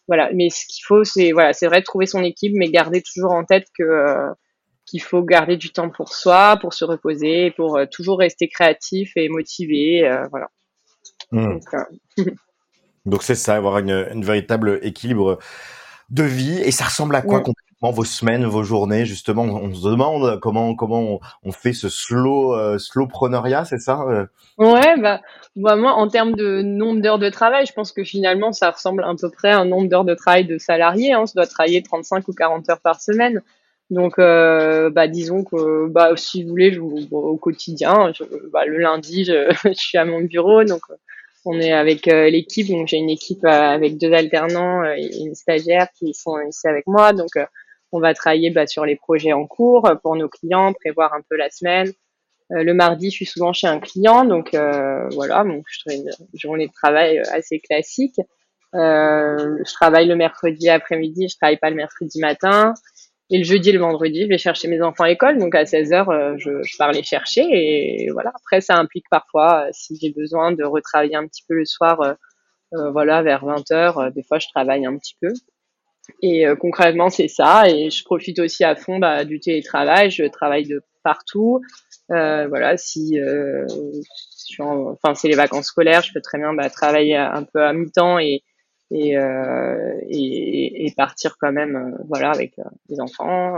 voilà 0.08 0.30
mais 0.36 0.50
ce 0.50 0.66
qu'il 0.68 0.84
faut 0.86 1.04
c'est 1.04 1.32
voilà 1.32 1.54
c'est 1.54 1.68
vrai 1.68 1.80
de 1.80 1.86
trouver 1.86 2.06
son 2.06 2.24
équipe 2.24 2.54
mais 2.54 2.70
garder 2.70 3.02
toujours 3.02 3.32
en 3.32 3.46
tête 3.46 3.66
que 3.76 3.84
qu'il 4.92 5.02
faut 5.02 5.24
garder 5.24 5.58
du 5.58 5.72
temps 5.72 5.90
pour 5.90 6.14
soi 6.14 6.58
pour 6.62 6.74
se 6.74 6.86
reposer 6.86 7.52
pour 7.52 7.80
toujours 7.92 8.20
rester 8.20 8.48
créatif 8.48 9.14
et 9.16 9.30
motivé 9.30 10.02
voilà 10.30 10.48
mmh. 11.32 11.60
donc 13.06 13.24
c'est 13.24 13.36
ça 13.36 13.56
avoir 13.56 13.80
une, 13.80 14.08
une 14.14 14.24
véritable 14.24 14.80
équilibre 14.84 15.40
de 16.10 16.24
vie 16.24 16.60
et 16.60 16.72
ça 16.72 16.86
ressemble 16.86 17.16
à 17.16 17.22
quoi 17.22 17.42
vos 17.90 18.04
semaines, 18.04 18.46
vos 18.46 18.62
journées, 18.62 19.06
justement, 19.06 19.42
on 19.42 19.74
se 19.74 19.88
demande 19.88 20.40
comment 20.40 20.76
comment 20.76 21.20
on 21.44 21.52
fait 21.52 21.74
ce 21.74 21.90
slow 21.90 22.54
euh, 22.54 22.78
slowpreneuriat, 22.78 23.66
c'est 23.66 23.80
ça 23.80 24.02
euh? 24.08 24.28
Ouais, 24.60 25.00
bah, 25.02 25.22
bah, 25.56 25.76
moi 25.76 25.94
en 25.94 26.08
termes 26.08 26.36
de 26.36 26.62
nombre 26.62 27.02
d'heures 27.02 27.18
de 27.18 27.30
travail, 27.30 27.66
je 27.66 27.74
pense 27.74 27.92
que 27.92 28.04
finalement 28.04 28.52
ça 28.52 28.70
ressemble 28.70 29.04
à 29.04 29.12
peu 29.20 29.32
près 29.32 29.50
à 29.50 29.60
un 29.60 29.66
nombre 29.66 29.90
d'heures 29.90 30.06
de 30.06 30.14
travail 30.14 30.46
de 30.46 30.60
salarié. 30.60 31.14
Hein. 31.14 31.24
On 31.24 31.32
doit 31.34 31.48
travailler 31.48 31.82
35 31.82 32.28
ou 32.28 32.34
40 32.34 32.70
heures 32.70 32.82
par 32.82 33.02
semaine. 33.02 33.42
Donc, 33.92 34.18
euh, 34.18 34.90
bah, 34.90 35.08
disons 35.08 35.44
que, 35.44 35.88
bah, 35.88 36.16
si 36.16 36.44
vous 36.44 36.50
voulez, 36.50 36.74
je, 36.74 36.80
au 36.80 37.38
quotidien, 37.38 38.12
bah, 38.52 38.66
le 38.66 38.78
lundi, 38.78 39.26
je, 39.26 39.52
je, 39.66 39.74
suis 39.74 39.98
à 40.00 40.06
mon 40.06 40.22
bureau, 40.22 40.64
donc 40.64 40.82
on 41.46 41.60
est 41.60 41.74
avec 41.74 42.08
euh, 42.08 42.30
l'équipe. 42.30 42.68
Donc, 42.68 42.88
j'ai 42.88 42.98
une 42.98 43.10
équipe 43.10 43.46
avec 43.46 43.98
deux 43.98 44.14
alternants 44.14 44.84
et 44.86 45.10
une 45.20 45.36
stagiaire 45.36 45.88
qui 46.00 46.14
sont 46.14 46.40
ici 46.42 46.68
avec 46.68 46.88
moi. 46.88 47.14
Donc, 47.14 47.32
on 47.92 48.00
va 48.00 48.14
travailler 48.14 48.50
bah, 48.50 48.68
sur 48.68 48.86
les 48.86 48.96
projets 48.96 49.34
en 49.34 49.46
cours 49.46 49.88
euh, 49.88 49.96
pour 49.96 50.16
nos 50.16 50.30
clients, 50.30 50.74
prévoir 50.74 51.14
un 51.14 51.22
peu 51.30 51.36
la 51.36 51.50
semaine. 51.50 51.92
Euh, 52.52 52.64
le 52.64 52.74
mardi, 52.74 53.10
je 53.10 53.16
suis 53.16 53.26
souvent 53.26 53.54
chez 53.54 53.68
un 53.68 53.80
client, 53.80 54.26
donc 54.26 54.54
euh, 54.54 55.08
voilà, 55.10 55.44
donc 55.44 55.64
je 55.70 55.80
fais 55.88 55.96
une 55.98 56.12
journée 56.34 56.68
de 56.68 56.74
travail 56.74 57.20
assez 57.32 57.60
classique. 57.60 58.20
je 58.74 59.74
travaille 59.74 60.08
le 60.08 60.16
mercredi 60.16 60.70
après-midi, 60.70 61.30
je 61.30 61.38
travaille 61.38 61.58
pas 61.58 61.70
le 61.70 61.76
mercredi 61.76 62.20
matin. 62.20 62.74
Et 63.32 63.38
le 63.38 63.44
jeudi 63.44 63.70
et 63.70 63.72
le 63.72 63.80
vendredi, 63.80 64.24
je 64.24 64.28
vais 64.28 64.38
chercher 64.38 64.68
mes 64.68 64.82
enfants 64.82 65.06
à 65.06 65.08
l'école. 65.08 65.38
Donc 65.38 65.56
à 65.56 65.64
16h, 65.64 66.38
je, 66.38 66.62
je 66.62 66.78
pars 66.78 66.92
les 66.92 67.04
chercher. 67.04 67.44
Et 67.50 68.10
voilà. 68.12 68.32
Après, 68.36 68.62
ça 68.62 68.76
implique 68.76 69.06
parfois, 69.10 69.68
si 69.72 69.98
j'ai 70.02 70.12
besoin 70.12 70.52
de 70.52 70.64
retravailler 70.64 71.16
un 71.16 71.28
petit 71.28 71.44
peu 71.48 71.56
le 71.56 71.66
soir, 71.66 72.18
voilà, 72.72 73.24
vers 73.24 73.46
20h, 73.46 74.14
des 74.14 74.24
fois 74.24 74.40
je 74.40 74.48
travaille 74.50 74.86
un 74.86 74.98
petit 74.98 75.16
peu. 75.22 75.32
Et 76.22 76.46
euh, 76.48 76.56
concrètement, 76.56 77.10
c'est 77.10 77.28
ça. 77.28 77.70
Et 77.70 77.90
je 77.90 78.04
profite 78.04 78.40
aussi 78.40 78.64
à 78.64 78.76
fond 78.76 79.00
bah, 79.00 79.26
du 79.26 79.40
télétravail. 79.40 80.12
Je 80.12 80.24
travaille 80.26 80.68
de 80.68 80.82
partout. 81.04 81.62
Euh, 82.12 82.48
voilà, 82.48 82.78
si, 82.78 83.20
euh, 83.20 83.66
enfin, 84.60 85.16
c'est 85.16 85.30
les 85.30 85.36
vacances 85.36 85.68
scolaires, 85.68 86.02
je 86.02 86.12
peux 86.14 86.22
très 86.22 86.38
bien 86.38 86.54
bah, 86.54 86.70
travailler 86.70 87.16
un 87.16 87.44
peu 87.44 87.64
à 87.64 87.74
mi-temps 87.74 88.20
et 88.20 88.44
et, 88.92 89.18
euh, 89.18 90.00
et, 90.10 90.94
partir 90.98 91.38
quand 91.40 91.52
même, 91.52 91.76
euh, 91.76 92.04
voilà, 92.10 92.32
avec 92.32 92.54
les 92.90 93.00
enfants. 93.00 93.56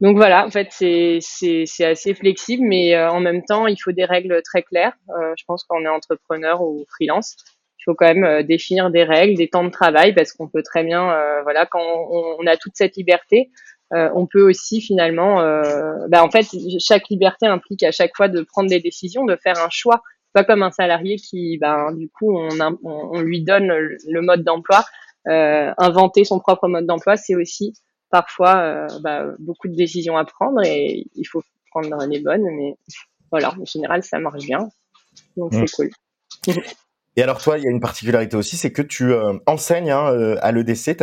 Donc 0.00 0.16
voilà, 0.16 0.46
en 0.46 0.50
fait, 0.50 0.68
c'est 0.70 1.84
assez 1.84 2.14
flexible, 2.14 2.64
mais 2.66 2.98
en 2.98 3.20
même 3.20 3.44
temps, 3.44 3.66
il 3.66 3.76
faut 3.76 3.92
des 3.92 4.04
règles 4.04 4.42
très 4.42 4.62
claires. 4.62 4.96
je 5.08 5.44
pense 5.46 5.64
qu'on 5.64 5.84
est 5.84 5.88
entrepreneur 5.88 6.62
ou 6.62 6.84
freelance 6.88 7.36
il 7.84 7.90
faut 7.90 7.94
quand 7.94 8.06
même 8.06 8.24
euh, 8.24 8.42
définir 8.42 8.90
des 8.90 9.04
règles, 9.04 9.36
des 9.36 9.48
temps 9.48 9.64
de 9.64 9.70
travail, 9.70 10.14
parce 10.14 10.32
qu'on 10.32 10.48
peut 10.48 10.62
très 10.62 10.84
bien, 10.84 11.10
euh, 11.10 11.42
voilà, 11.42 11.66
quand 11.66 11.82
on, 11.82 12.46
a 12.46 12.56
toute 12.56 12.72
cette 12.76 12.96
liberté, 12.96 13.50
euh, 13.92 14.08
on 14.14 14.26
peut 14.26 14.40
aussi 14.40 14.80
finalement, 14.80 15.36
bah, 16.08 16.24
en 16.24 16.30
fait, 16.30 16.46
chaque 16.80 17.08
liberté 17.10 17.46
implique 17.46 17.82
à 17.82 17.92
chaque 17.92 18.16
fois 18.16 18.28
de 18.28 18.40
prendre 18.42 18.70
des 18.70 18.80
décisions, 18.80 19.24
de 19.24 19.36
faire 19.36 19.58
un 19.58 19.68
choix. 19.70 20.02
Pas 20.34 20.44
comme 20.44 20.62
un 20.62 20.70
salarié 20.70 21.16
qui, 21.16 21.56
ben, 21.58 21.92
du 21.92 22.10
coup, 22.10 22.36
on, 22.36 22.48
on, 22.82 23.20
lui 23.20 23.42
donne 23.42 23.68
le, 23.68 24.20
mode 24.20 24.44
d'emploi. 24.44 24.84
inventer 25.26 26.24
son 26.24 26.40
propre 26.40 26.68
mode 26.68 26.86
d'emploi, 26.86 27.16
c'est 27.16 27.34
aussi 27.34 27.72
parfois 28.10 28.86
bah, 29.00 29.26
beaucoup 29.38 29.68
de 29.68 29.74
décisions 29.74 30.18
à 30.18 30.24
prendre 30.24 30.62
et 30.62 31.06
il 31.14 31.24
faut 31.24 31.42
prendre 31.70 32.04
les 32.06 32.20
bonnes. 32.20 32.44
Mais 32.56 32.76
voilà, 33.30 33.54
en 33.58 33.64
général, 33.64 34.02
ça 34.02 34.18
marche 34.18 34.44
bien. 34.44 34.68
Donc, 35.36 35.54
c'est 35.54 35.62
mmh. 35.62 35.66
cool. 35.76 35.90
Et 37.16 37.22
alors 37.22 37.40
toi, 37.40 37.58
il 37.58 37.64
y 37.64 37.68
a 37.68 37.70
une 37.70 37.80
particularité 37.80 38.36
aussi, 38.36 38.56
c'est 38.56 38.72
que 38.72 38.82
tu 38.82 39.12
euh, 39.12 39.34
enseignes 39.46 39.90
hein, 39.90 40.12
euh, 40.12 40.36
à 40.40 40.50
l'EDC. 40.50 40.96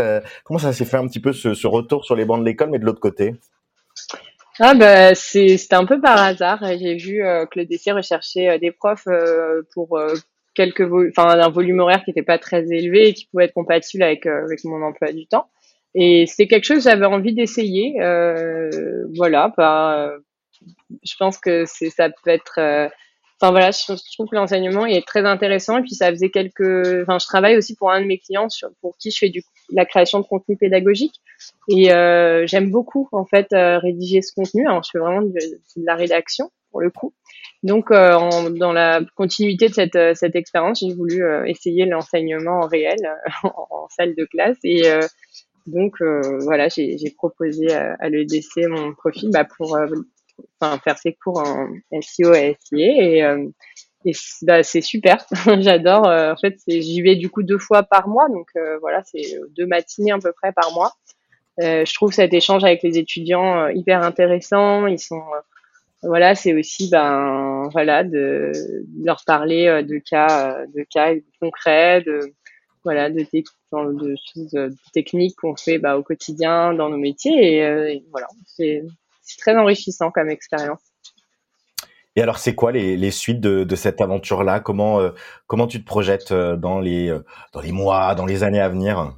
Comment 0.44 0.60
ça 0.60 0.74
s'est 0.74 0.86
fait 0.86 0.98
un 0.98 1.08
petit 1.08 1.22
peu 1.22 1.32
ce, 1.32 1.54
ce, 1.54 1.68
retour 1.68 2.04
sur 2.04 2.16
les 2.16 2.26
bancs 2.26 2.40
de 2.40 2.46
l'école, 2.46 2.70
mais 2.70 2.80
de 2.80 2.86
l'autre 2.86 3.00
côté? 3.00 3.36
Ah 4.62 4.74
bah 4.76 5.16
c'était 5.16 5.74
un 5.76 5.86
peu 5.86 6.00
par 6.00 6.18
hasard. 6.18 6.64
J'ai 6.80 6.96
vu 6.96 7.24
euh, 7.24 7.46
que 7.46 7.60
l'EDC 7.60 7.92
recherchait 7.92 8.60
des 8.60 8.72
profs 8.72 9.08
pour 9.74 10.00
quelques 10.54 10.82
enfin 11.10 11.40
un 11.40 11.50
volume 11.50 11.80
horaire 11.80 12.04
qui 12.04 12.12
n'était 12.12 12.24
pas 12.24 12.38
très 12.38 12.64
élevé 12.72 13.10
et 13.10 13.14
qui 13.14 13.26
pouvait 13.28 13.46
être 13.46 13.54
compatible 13.54 14.04
avec 14.04 14.26
avec 14.26 14.64
mon 14.64 14.82
emploi 14.84 15.12
du 15.12 15.28
temps. 15.28 15.48
Et 15.96 16.26
c'est 16.28 16.48
quelque 16.48 16.66
chose 16.66 16.78
que 16.78 16.90
j'avais 16.90 17.06
envie 17.06 17.34
d'essayer. 17.34 17.96
voilà, 19.16 19.54
bah, 19.58 20.14
je 21.04 21.14
pense 21.18 21.38
que 21.38 21.66
ça 21.66 22.10
peut 22.10 22.30
être 22.30 22.92
Enfin 23.42 23.52
voilà, 23.52 23.72
je, 23.72 24.14
trouve 24.14 24.30
que 24.30 24.36
l'enseignement 24.36 24.86
est 24.86 25.06
très 25.06 25.26
intéressant 25.26 25.80
et 25.80 25.82
puis 25.82 25.96
ça 25.96 26.12
faisait 26.12 26.30
quelques. 26.30 27.02
Enfin, 27.02 27.18
je 27.18 27.26
travaille 27.26 27.58
aussi 27.58 27.76
pour 27.76 27.92
un 27.92 28.00
de 28.00 28.06
mes 28.06 28.20
clients 28.20 28.48
pour 28.82 28.96
qui 29.00 29.10
je 29.10 29.18
fais 29.18 29.30
du 29.30 29.42
la 29.72 29.86
création 29.86 30.20
de 30.20 30.26
contenu 30.26 30.58
pédagogique 30.58 31.22
et 31.70 31.92
euh, 31.92 32.46
j'aime 32.48 32.70
beaucoup 32.70 33.08
en 33.12 33.26
fait 33.26 33.48
euh, 33.54 33.80
rédiger 33.80 34.22
ce 34.22 34.34
contenu. 34.34 34.68
Alors 34.68 34.84
je 34.84 34.92
fais 34.92 35.00
vraiment 35.00 35.22
de, 35.22 35.40
la 35.78 35.96
rédaction 35.96 36.52
pour 36.72 36.82
le 36.82 36.90
coup. 36.90 37.14
Donc 37.64 37.92
euh, 37.92 38.50
dans 38.50 38.74
la 38.74 39.02
continuité 39.16 39.68
de 39.68 39.74
cette 39.74 40.16
cette 40.16 40.36
expérience, 40.36 40.80
j'ai 40.80 40.94
voulu 40.94 41.24
essayer 41.46 41.86
l'enseignement 41.86 42.62
en 42.62 42.68
réel 42.68 43.00
en, 43.44 43.88
salle 43.90 44.16
de 44.16 44.26
classe 44.26 44.58
et 44.64 44.84
donc 45.68 45.96
voilà, 46.42 46.70
j'ai 46.70 47.14
proposé 47.16 47.72
à, 47.72 47.96
à 48.00 48.10
l'EDC 48.10 48.68
mon 48.68 48.94
profil 48.94 49.30
bah, 49.32 49.46
pour 49.46 49.78
enfin 50.60 50.80
faire 50.80 50.98
ses 50.98 51.14
cours 51.14 51.40
en 51.40 51.68
SEO 52.02 52.34
et 52.34 52.58
SIA 52.64 53.38
et 54.06 54.14
bah, 54.42 54.64
c'est 54.64 54.82
super, 54.82 55.26
j'adore. 55.60 56.08
Euh, 56.08 56.34
en 56.34 56.38
fait, 56.38 56.58
j'y 56.68 57.02
vais 57.02 57.16
du 57.16 57.30
coup 57.30 57.44
deux 57.44 57.58
fois 57.58 57.84
par 57.84 58.08
mois, 58.08 58.28
donc 58.30 58.48
euh, 58.56 58.78
voilà, 58.80 59.02
c'est 59.04 59.40
deux 59.56 59.66
matinées 59.66 60.12
à 60.12 60.20
peu 60.20 60.32
près 60.32 60.52
par 60.52 60.72
mois. 60.74 60.94
je 61.60 61.94
trouve 61.94 62.12
cet 62.12 62.34
échange 62.34 62.64
avec 62.64 62.82
les 62.84 62.98
étudiants 62.98 63.68
hyper 63.70 64.02
intéressant. 64.04 64.88
Ils 64.88 65.00
sont 65.00 65.22
voilà, 66.04 66.34
c'est 66.34 66.54
aussi 66.54 66.90
ben 66.90 67.70
voilà 67.74 68.04
de, 68.04 68.52
leur 69.04 69.24
parler 69.26 69.84
de 69.84 70.00
cas 70.00 70.66
de 70.66 70.84
cas 70.92 71.14
concrets, 71.40 72.02
de 72.02 72.34
voilà 72.84 73.12
de, 73.12 73.22
de 73.22 74.16
choses 74.34 74.76
techniques 74.94 75.36
qu'on 75.36 75.56
fait 75.56 75.78
bah, 75.78 75.98
au 75.98 76.04
quotidien 76.04 76.74
dans 76.74 76.90
nos 76.90 76.98
métiers 76.98 77.58
et, 77.58 77.94
et 77.94 78.04
voilà, 78.10 78.28
c'est 78.46 78.84
très 79.38 79.56
enrichissant 79.56 80.10
comme 80.10 80.30
expérience. 80.30 80.91
Et 82.16 82.22
alors, 82.22 82.38
c'est 82.40 82.56
quoi 82.56 82.72
les, 82.72 83.12
suites 83.12 83.40
de, 83.40 83.76
cette 83.76 84.02
aventure-là? 84.02 84.60
Comment 84.60 85.00
euh, 85.00 85.12
comment 85.48 85.68
tu 85.68 85.80
te 85.80 85.86
projettes 85.86 86.32
euh, 86.32 86.58
dans 86.58 86.80
les 86.80 87.10
euh, 87.10 87.20
dans 87.54 87.62
les 87.62 87.72
mois, 87.72 88.16
dans 88.16 88.26
les 88.26 88.44
années 88.44 88.60
à 88.60 88.68
venir? 88.68 89.16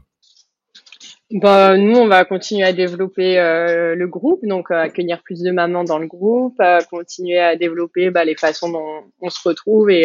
Bah, 1.32 1.76
nous, 1.76 1.98
on 1.98 2.08
va 2.08 2.24
continuer 2.26 2.64
à 2.64 2.74
développer 2.74 3.38
le 3.38 4.06
groupe, 4.06 4.46
donc 4.46 4.70
accueillir 4.70 5.24
plus 5.24 5.42
de 5.42 5.50
mamans 5.50 5.84
dans 5.84 5.98
le 5.98 6.06
groupe, 6.06 6.62
continuer 6.92 7.40
à 7.40 7.56
développer 7.56 8.12
bah, 8.12 8.24
les 8.24 8.36
façons 8.36 8.70
dont 8.70 9.06
on 9.20 9.30
se 9.32 9.40
retrouve 9.48 9.90
et 9.90 10.04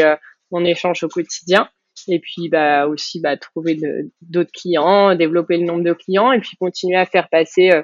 on 0.50 0.64
échange 0.64 1.04
au 1.04 1.08
quotidien. 1.08 1.68
Et 2.06 2.18
puis 2.18 2.48
bah, 2.48 2.86
aussi 2.86 3.20
bah, 3.20 3.36
trouver 3.36 3.78
d'autres 4.22 4.52
clients, 4.52 5.14
développer 5.16 5.58
le 5.58 5.64
nombre 5.64 5.84
de 5.84 5.92
clients 5.92 6.32
et 6.32 6.40
puis 6.40 6.56
continuer 6.56 6.96
à 6.96 7.04
faire 7.04 7.28
passer 7.28 7.82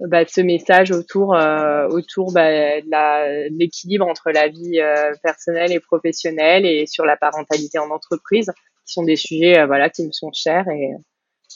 bah, 0.00 0.24
ce 0.26 0.42
message 0.42 0.90
autour 0.90 1.34
euh, 1.34 1.88
autour 1.88 2.32
bah, 2.32 2.50
de 2.50 3.48
l'équilibre 3.56 4.06
entre 4.06 4.30
la 4.30 4.48
vie 4.48 4.78
euh, 4.78 5.12
personnelle 5.22 5.72
et 5.72 5.80
professionnelle 5.80 6.66
et 6.66 6.86
sur 6.86 7.06
la 7.06 7.16
parentalité 7.16 7.78
en 7.78 7.90
entreprise 7.90 8.52
qui 8.86 8.92
sont 8.92 9.04
des 9.04 9.16
sujets 9.16 9.58
euh, 9.58 9.66
voilà 9.66 9.88
qui 9.88 10.06
me 10.06 10.12
sont 10.12 10.30
chers 10.34 10.68
et 10.68 10.90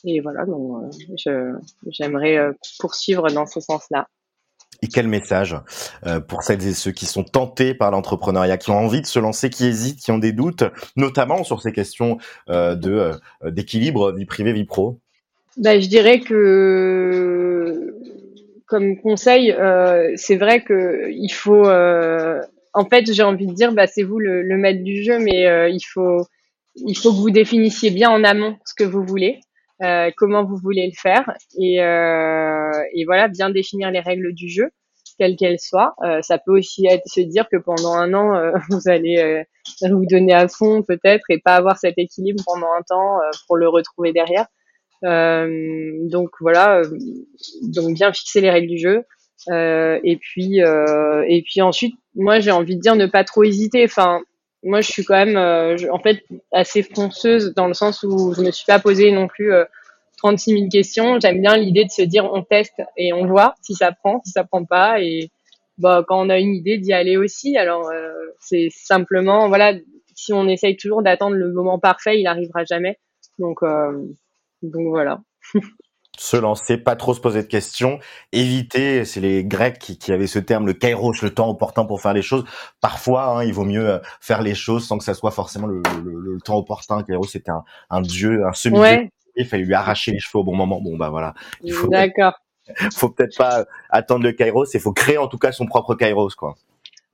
et 0.05 0.21
voilà 0.21 0.47
donc 0.47 0.91
je 1.19 1.53
j'aimerais 1.89 2.39
poursuivre 2.79 3.29
dans 3.31 3.45
ce 3.45 3.61
sens-là. 3.61 4.09
Et 4.83 4.89
quel 4.89 5.09
message 5.09 5.55
pour 6.29 6.43
celles 6.43 6.67
et 6.67 6.73
ceux 6.73 6.93
qui 6.93 7.05
sont 7.05 7.25
tentés 7.25 7.75
par 7.75 7.91
l'entrepreneuriat, 7.91 8.57
qui 8.57 8.71
ont 8.71 8.79
envie 8.79 9.03
de 9.03 9.07
se 9.07 9.19
lancer, 9.19 9.51
qui 9.51 9.67
hésitent, 9.67 9.99
qui 9.99 10.11
ont 10.11 10.17
des 10.17 10.33
doutes, 10.33 10.65
notamment 10.97 11.45
sur 11.45 11.61
ces 11.61 11.73
questions 11.73 12.17
de 12.49 13.11
d'équilibre 13.45 14.13
vie 14.13 14.25
privée 14.25 14.55
vie 14.55 14.65
pro? 14.65 14.99
Bah, 15.59 15.79
je 15.79 15.89
dirais 15.89 16.21
que 16.21 17.40
comme 18.71 18.97
conseil, 19.01 19.51
euh, 19.51 20.13
c'est 20.15 20.37
vrai 20.37 20.63
que 20.63 21.11
il 21.11 21.31
faut. 21.31 21.67
Euh, 21.67 22.41
en 22.73 22.85
fait, 22.85 23.13
j'ai 23.13 23.25
envie 23.25 23.49
de 23.49 23.53
dire, 23.53 23.73
bah, 23.73 23.89
c'est 23.89 24.05
vous 24.05 24.21
le, 24.21 24.45
maître 24.57 24.85
du 24.85 25.03
jeu, 25.03 25.19
mais 25.19 25.47
euh, 25.49 25.69
il 25.69 25.81
faut 25.81 26.25
il 26.77 26.97
faut 26.97 27.11
que 27.11 27.17
vous 27.17 27.33
définissiez 27.33 27.91
bien 27.91 28.11
en 28.11 28.23
amont 28.23 28.57
ce 28.65 28.75
que 28.75 28.85
vous 28.85 29.03
voulez, 29.05 29.41
euh, 29.83 30.13
comment 30.17 30.45
vous 30.45 30.57
voulez 30.57 30.87
le 30.87 30.97
faire, 30.97 31.29
et, 31.59 31.79
et 31.79 33.05
voilà, 33.05 33.27
bien 33.27 33.51
définir 33.51 33.91
les 33.91 33.99
règles 33.99 34.33
du 34.35 34.49
jeu, 34.49 34.71
quelles 35.19 35.35
qu'elles 35.35 35.59
soient. 35.59 35.97
Ça 36.23 36.39
peut 36.39 36.57
aussi 36.57 36.87
être 36.87 37.03
se 37.07 37.21
dire 37.23 37.49
que 37.51 37.57
pendant 37.57 37.95
un 37.95 38.15
an, 38.15 38.53
vous 38.71 38.89
allez 38.89 39.45
vous 39.83 40.07
donner 40.07 40.33
à 40.33 40.47
fond 40.47 40.85
peut-être 40.85 41.25
et 41.29 41.41
pas 41.41 41.57
avoir 41.57 41.77
cet 41.77 41.95
équilibre 41.99 42.41
pendant 42.47 42.73
un 42.73 42.83
temps 42.83 43.19
pour 43.49 43.57
le 43.57 43.69
retrouver 43.69 44.13
derrière. 44.13 44.47
Donc 45.03 46.31
voilà, 46.41 46.83
donc 47.63 47.95
bien 47.95 48.13
fixer 48.13 48.41
les 48.41 48.51
règles 48.51 48.69
du 48.69 48.79
jeu. 48.79 49.05
et 49.51 50.19
puis 50.21 50.59
et 50.59 51.43
puis 51.43 51.63
ensuite, 51.63 51.95
moi 52.15 52.41
j'ai 52.41 52.51
envie 52.51 52.77
de 52.77 52.81
dire 52.81 52.97
ne 52.97 53.07
pas 53.07 53.25
trop 53.25 53.45
hésiter. 53.45 53.85
Enfin, 53.85 54.21
moi, 54.63 54.81
je 54.81 54.91
suis 54.91 55.05
quand 55.05 55.15
même, 55.15 55.37
euh, 55.37 55.77
en 55.91 55.99
fait, 55.99 56.23
assez 56.53 56.83
fonceuse 56.83 57.55
dans 57.55 57.67
le 57.67 57.75
sens 57.75 58.03
où 58.03 58.35
je 58.35 58.43
me 58.43 58.51
suis 58.51 58.67
pas 58.67 58.79
posé 58.79 59.11
non 59.11 59.27
plus 59.27 59.53
euh, 59.53 59.65
36 60.19 60.53
000 60.53 60.69
questions. 60.69 61.19
J'aime 61.21 61.41
bien 61.41 61.57
l'idée 61.57 61.85
de 61.85 61.91
se 61.91 62.03
dire 62.03 62.31
on 62.33 62.43
teste 62.43 62.81
et 62.97 63.13
on 63.13 63.27
voit 63.27 63.55
si 63.63 63.75
ça 63.75 63.93
prend, 63.93 64.21
si 64.25 64.33
ça 64.33 64.45
prend 64.45 64.65
pas. 64.65 65.01
Et 65.01 65.31
bah, 65.79 66.05
quand 66.07 66.27
on 66.27 66.29
a 66.29 66.39
une 66.39 66.55
idée, 66.55 66.79
d'y 66.79 66.93
aller 66.93 67.17
aussi. 67.17 67.57
Alors, 67.57 67.89
euh, 67.89 68.13
c'est 68.39 68.69
simplement, 68.71 69.49
voilà, 69.49 69.75
si 70.15 70.33
on 70.35 70.47
essaye 70.47 70.77
toujours 70.77 71.03
d'attendre 71.03 71.37
le 71.37 71.53
moment 71.53 71.79
parfait, 71.79 72.21
il 72.21 72.27
arrivera 72.27 72.65
jamais. 72.65 72.99
Donc, 73.39 73.63
euh, 73.63 73.93
donc 74.63 74.89
voilà. 74.89 75.21
se 76.19 76.37
lancer, 76.37 76.77
pas 76.77 76.97
trop 76.97 77.15
se 77.15 77.21
poser 77.21 77.43
de 77.43 77.47
questions, 77.49 77.99
éviter, 78.33 79.05
c'est 79.05 79.21
les 79.21 79.45
Grecs 79.45 79.79
qui, 79.79 80.13
avaient 80.13 80.27
ce 80.27 80.39
terme, 80.39 80.67
le 80.67 80.75
kairos, 80.75 81.15
le 81.23 81.31
temps 81.33 81.49
opportun 81.49 81.87
pour 81.87 82.03
faire 82.03 82.13
les 82.13 82.23
choses. 82.23 82.45
Parfois, 82.81 83.39
hein, 83.39 83.45
il 83.45 83.55
vaut 83.55 83.65
mieux 83.65 83.89
euh, 83.89 83.99
faire 84.21 84.43
les 84.43 84.55
choses 84.55 84.87
sans 84.87 84.99
que 84.99 85.05
ça 85.05 85.15
soit 85.15 85.31
forcément 85.31 85.67
le, 85.67 85.81
temps 86.45 86.59
opportun. 86.59 87.03
Kairos, 87.03 87.25
c'était 87.25 87.53
un, 87.91 88.01
dieu, 88.03 88.45
un 88.47 88.53
semi-dieu. 88.53 89.09
Il 89.37 89.47
fallait 89.47 89.65
lui 89.65 89.75
arracher 89.75 90.13
les 90.13 90.19
cheveux 90.19 90.41
au 90.41 90.45
bon 90.45 90.55
moment. 90.55 90.81
Bon, 90.81 90.97
bah 90.97 91.09
voilà. 91.09 91.35
Il 91.63 91.73
faut, 91.73 91.89
D'accord. 91.89 92.35
faut 92.95 93.09
peut-être 93.09 93.37
pas 93.37 93.65
attendre 93.89 94.25
le 94.25 94.33
kairos, 94.33 94.67
il 94.75 94.81
faut 94.81 94.93
créer 94.93 95.19
en 95.19 95.29
tout 95.29 95.39
cas 95.39 95.53
son 95.53 95.67
propre 95.67 95.95
kairos, 95.95 96.35
quoi. 96.37 96.55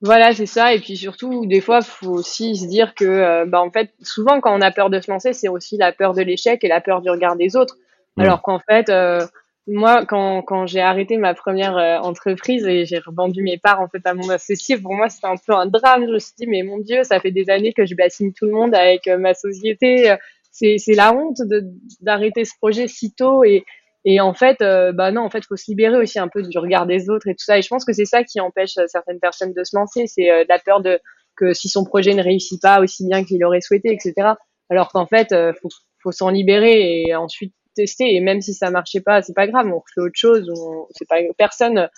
Voilà, 0.03 0.33
c'est 0.35 0.47
ça. 0.47 0.75
Et 0.75 0.79
puis 0.79 0.97
surtout, 0.97 1.47
des 1.47 1.61
fois, 1.61 1.81
faut 1.81 2.11
aussi 2.11 2.57
se 2.57 2.67
dire 2.67 2.95
que, 2.95 3.05
euh, 3.05 3.45
bah, 3.47 3.61
en 3.63 3.71
fait, 3.71 3.93
souvent 4.03 4.41
quand 4.41 4.57
on 4.57 4.61
a 4.61 4.71
peur 4.71 4.91
de 4.91 5.01
se 5.01 5.11
lancer, 5.11 5.33
c'est 5.33 5.49
aussi 5.49 5.79
la 5.79 5.93
peur 5.93 6.13
de 6.13 6.23
l'échec 6.23 6.63
et 6.63 6.69
la 6.69 6.81
peur 6.81 7.01
du 7.01 7.11
regard 7.11 7.37
des 7.37 7.57
autres. 7.57 7.77
Alors 8.19 8.41
qu'en 8.43 8.59
fait, 8.59 8.89
euh, 8.89 9.21
moi, 9.67 10.07
quand, 10.07 10.43
quand 10.43 10.67
j'ai 10.67 10.81
arrêté 10.81 11.17
ma 11.19 11.35
première 11.35 11.77
euh, 11.77 11.99
entreprise 11.99 12.67
et 12.67 12.87
j'ai 12.87 12.99
revendu 12.99 13.43
mes 13.43 13.59
parts 13.59 13.81
en 13.81 13.89
fait 13.89 14.07
à 14.07 14.15
mon 14.15 14.29
associé, 14.31 14.79
pour 14.79 14.95
moi 14.95 15.09
c'était 15.09 15.27
un 15.27 15.37
peu 15.37 15.53
un 15.55 15.67
drame. 15.67 16.07
Je 16.07 16.13
me 16.13 16.19
suis 16.19 16.33
dit 16.39 16.47
mais 16.47 16.63
mon 16.63 16.79
Dieu, 16.79 17.03
ça 17.03 17.21
fait 17.21 17.31
des 17.31 17.51
années 17.51 17.73
que 17.73 17.85
je 17.85 17.95
bassine 17.95 18.33
tout 18.33 18.47
le 18.47 18.53
monde 18.53 18.75
avec 18.75 19.07
euh, 19.09 19.19
ma 19.19 19.35
société. 19.35 20.15
C'est 20.53 20.79
c'est 20.79 20.95
la 20.95 21.13
honte 21.15 21.39
de 21.41 21.65
d'arrêter 22.01 22.45
ce 22.45 22.55
projet 22.59 22.89
si 22.89 23.13
tôt 23.13 23.45
et 23.45 23.65
et 24.07 24.21
en 24.21 24.33
fait, 24.33 24.59
bah 24.61 25.11
non, 25.11 25.23
en 25.23 25.31
fait, 25.31 25.45
faut 25.45 25.57
se 25.57 25.69
libérer 25.69 25.99
aussi 25.99 26.19
un 26.19 26.29
peu 26.29 26.43
du 26.43 26.59
regard 26.59 26.87
des 26.87 27.11
autres 27.11 27.29
et 27.29 27.35
tout 27.35 27.45
ça. 27.45 27.59
Et 27.59 27.63
je 27.63 27.69
pense 27.69 27.85
que 27.85 27.93
c'est 27.93 28.05
ça 28.05 28.23
qui 28.23 28.41
empêche 28.41 28.75
certaines 28.87 29.19
personnes 29.19 29.53
de 29.53 29.65
se 29.65 29.77
lancer, 29.77 30.07
c'est 30.07 30.47
la 30.49 30.59
peur 30.59 30.81
de 30.81 31.01
que 31.37 31.53
si 31.53 31.69
son 31.69 31.85
projet 31.85 32.15
ne 32.15 32.23
réussit 32.23 32.63
pas 32.63 32.81
aussi 32.81 33.07
bien 33.07 33.25
qu'il 33.25 33.45
aurait 33.45 33.61
souhaité, 33.61 33.93
etc. 33.93 34.35
Alors 34.71 34.91
qu'en 34.91 35.07
fait, 35.07 35.35
faut 35.61 35.69
faut 36.07 36.13
s'en 36.13 36.31
libérer 36.31 37.03
et 37.03 37.17
ensuite 37.17 37.53
tester 37.75 38.15
et 38.15 38.21
même 38.21 38.41
si 38.41 38.55
ça 38.55 38.71
marchait 38.71 39.01
pas, 39.01 39.23
c'est 39.23 39.35
pas 39.35 39.47
grave, 39.47 39.67
on 39.67 39.79
refait 39.79 40.01
autre 40.01 40.17
chose. 40.17 40.51
C'est 40.93 41.07
pas 41.09 41.17
personne, 41.37 41.89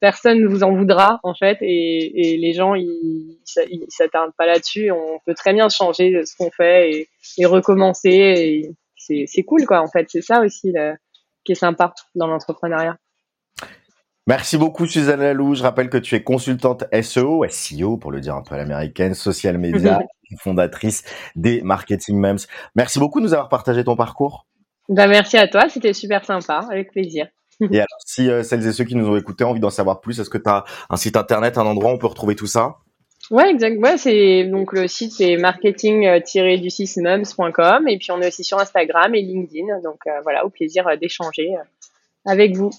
personne 0.00 0.46
vous 0.46 0.62
en 0.62 0.74
voudra 0.74 1.20
en 1.22 1.34
fait 1.34 1.58
et, 1.60 2.36
les 2.38 2.52
gens 2.52 2.74
ils, 2.74 3.38
ils 3.70 3.86
s'attardent 3.88 4.34
pas 4.36 4.46
là-dessus. 4.46 4.90
On 4.90 5.18
peut 5.26 5.34
très 5.34 5.52
bien 5.52 5.68
changer 5.68 6.24
ce 6.24 6.36
qu'on 6.36 6.50
fait 6.50 7.08
et, 7.38 7.46
recommencer. 7.46 8.10
Et 8.10 8.70
c'est, 8.96 9.24
c'est 9.26 9.42
cool 9.42 9.66
quoi 9.66 9.80
en 9.80 9.88
fait. 9.88 10.06
C'est 10.08 10.22
ça 10.22 10.40
aussi 10.40 10.72
qui 11.44 11.52
est 11.52 11.56
sympa 11.56 11.92
dans 12.14 12.26
l'entrepreneuriat. 12.26 12.96
Merci 14.26 14.56
beaucoup 14.56 14.86
Suzanne 14.86 15.20
Lalou. 15.20 15.54
Je 15.54 15.62
rappelle 15.62 15.90
que 15.90 15.98
tu 15.98 16.14
es 16.14 16.22
consultante 16.22 16.84
SEO, 17.02 17.44
SEO 17.48 17.98
pour 17.98 18.10
le 18.10 18.20
dire 18.20 18.34
un 18.34 18.42
peu 18.42 18.54
à 18.54 18.58
l'américaine, 18.58 19.12
social 19.12 19.58
media, 19.58 20.00
fondatrice 20.38 21.04
des 21.36 21.60
Marketing 21.60 22.18
Mems. 22.18 22.38
Merci 22.74 22.98
beaucoup 22.98 23.20
de 23.20 23.26
nous 23.26 23.34
avoir 23.34 23.50
partagé 23.50 23.84
ton 23.84 23.96
parcours. 23.96 24.46
Ben, 24.88 25.08
merci 25.08 25.36
à 25.36 25.46
toi, 25.46 25.68
c'était 25.68 25.92
super 25.92 26.24
sympa, 26.24 26.60
avec 26.70 26.90
plaisir. 26.90 27.26
Et 27.60 27.76
alors, 27.76 27.86
si 28.04 28.30
euh, 28.30 28.42
celles 28.42 28.66
et 28.66 28.72
ceux 28.72 28.84
qui 28.84 28.96
nous 28.96 29.08
ont 29.08 29.16
écoutés 29.16 29.44
ont 29.44 29.50
envie 29.50 29.60
d'en 29.60 29.70
savoir 29.70 30.00
plus, 30.00 30.18
est-ce 30.18 30.30
que 30.30 30.38
tu 30.38 30.48
as 30.48 30.64
un 30.90 30.96
site 30.96 31.16
internet, 31.16 31.58
un 31.58 31.66
endroit 31.66 31.92
où 31.92 31.94
on 31.94 31.98
peut 31.98 32.06
retrouver 32.06 32.34
tout 32.34 32.46
ça? 32.46 32.78
Ouais, 33.30 33.50
exact. 33.50 33.78
Ouais, 33.78 33.96
c'est 33.96 34.44
donc 34.44 34.72
le 34.72 34.88
site 34.88 35.12
c'est 35.12 35.36
marketing-du6mums.com 35.36 37.86
et 37.88 37.98
puis 37.98 38.10
on 38.10 38.20
est 38.20 38.26
aussi 38.28 38.44
sur 38.44 38.58
Instagram 38.58 39.14
et 39.14 39.22
LinkedIn. 39.22 39.80
Donc 39.82 40.00
euh, 40.06 40.20
voilà, 40.22 40.44
au 40.44 40.50
plaisir 40.50 40.86
euh, 40.88 40.96
d'échanger 40.96 41.54
avec 42.26 42.54
vous. 42.56 42.70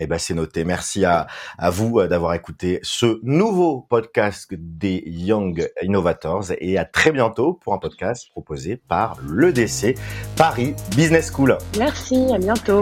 Eh 0.00 0.06
ben, 0.08 0.18
c'est 0.18 0.34
noté. 0.34 0.64
Merci 0.64 1.04
à, 1.04 1.28
à 1.58 1.70
vous 1.70 2.00
euh, 2.00 2.08
d'avoir 2.08 2.34
écouté 2.34 2.80
ce 2.82 3.20
nouveau 3.22 3.86
podcast 3.88 4.52
des 4.52 5.04
Young 5.06 5.70
Innovators 5.80 6.46
et 6.58 6.76
à 6.76 6.84
très 6.84 7.12
bientôt 7.12 7.52
pour 7.52 7.72
un 7.72 7.78
podcast 7.78 8.28
proposé 8.30 8.76
par 8.76 9.20
l'EDC 9.32 9.96
Paris 10.36 10.74
Business 10.96 11.30
School. 11.32 11.56
Merci, 11.78 12.16
à 12.34 12.38
bientôt. 12.38 12.80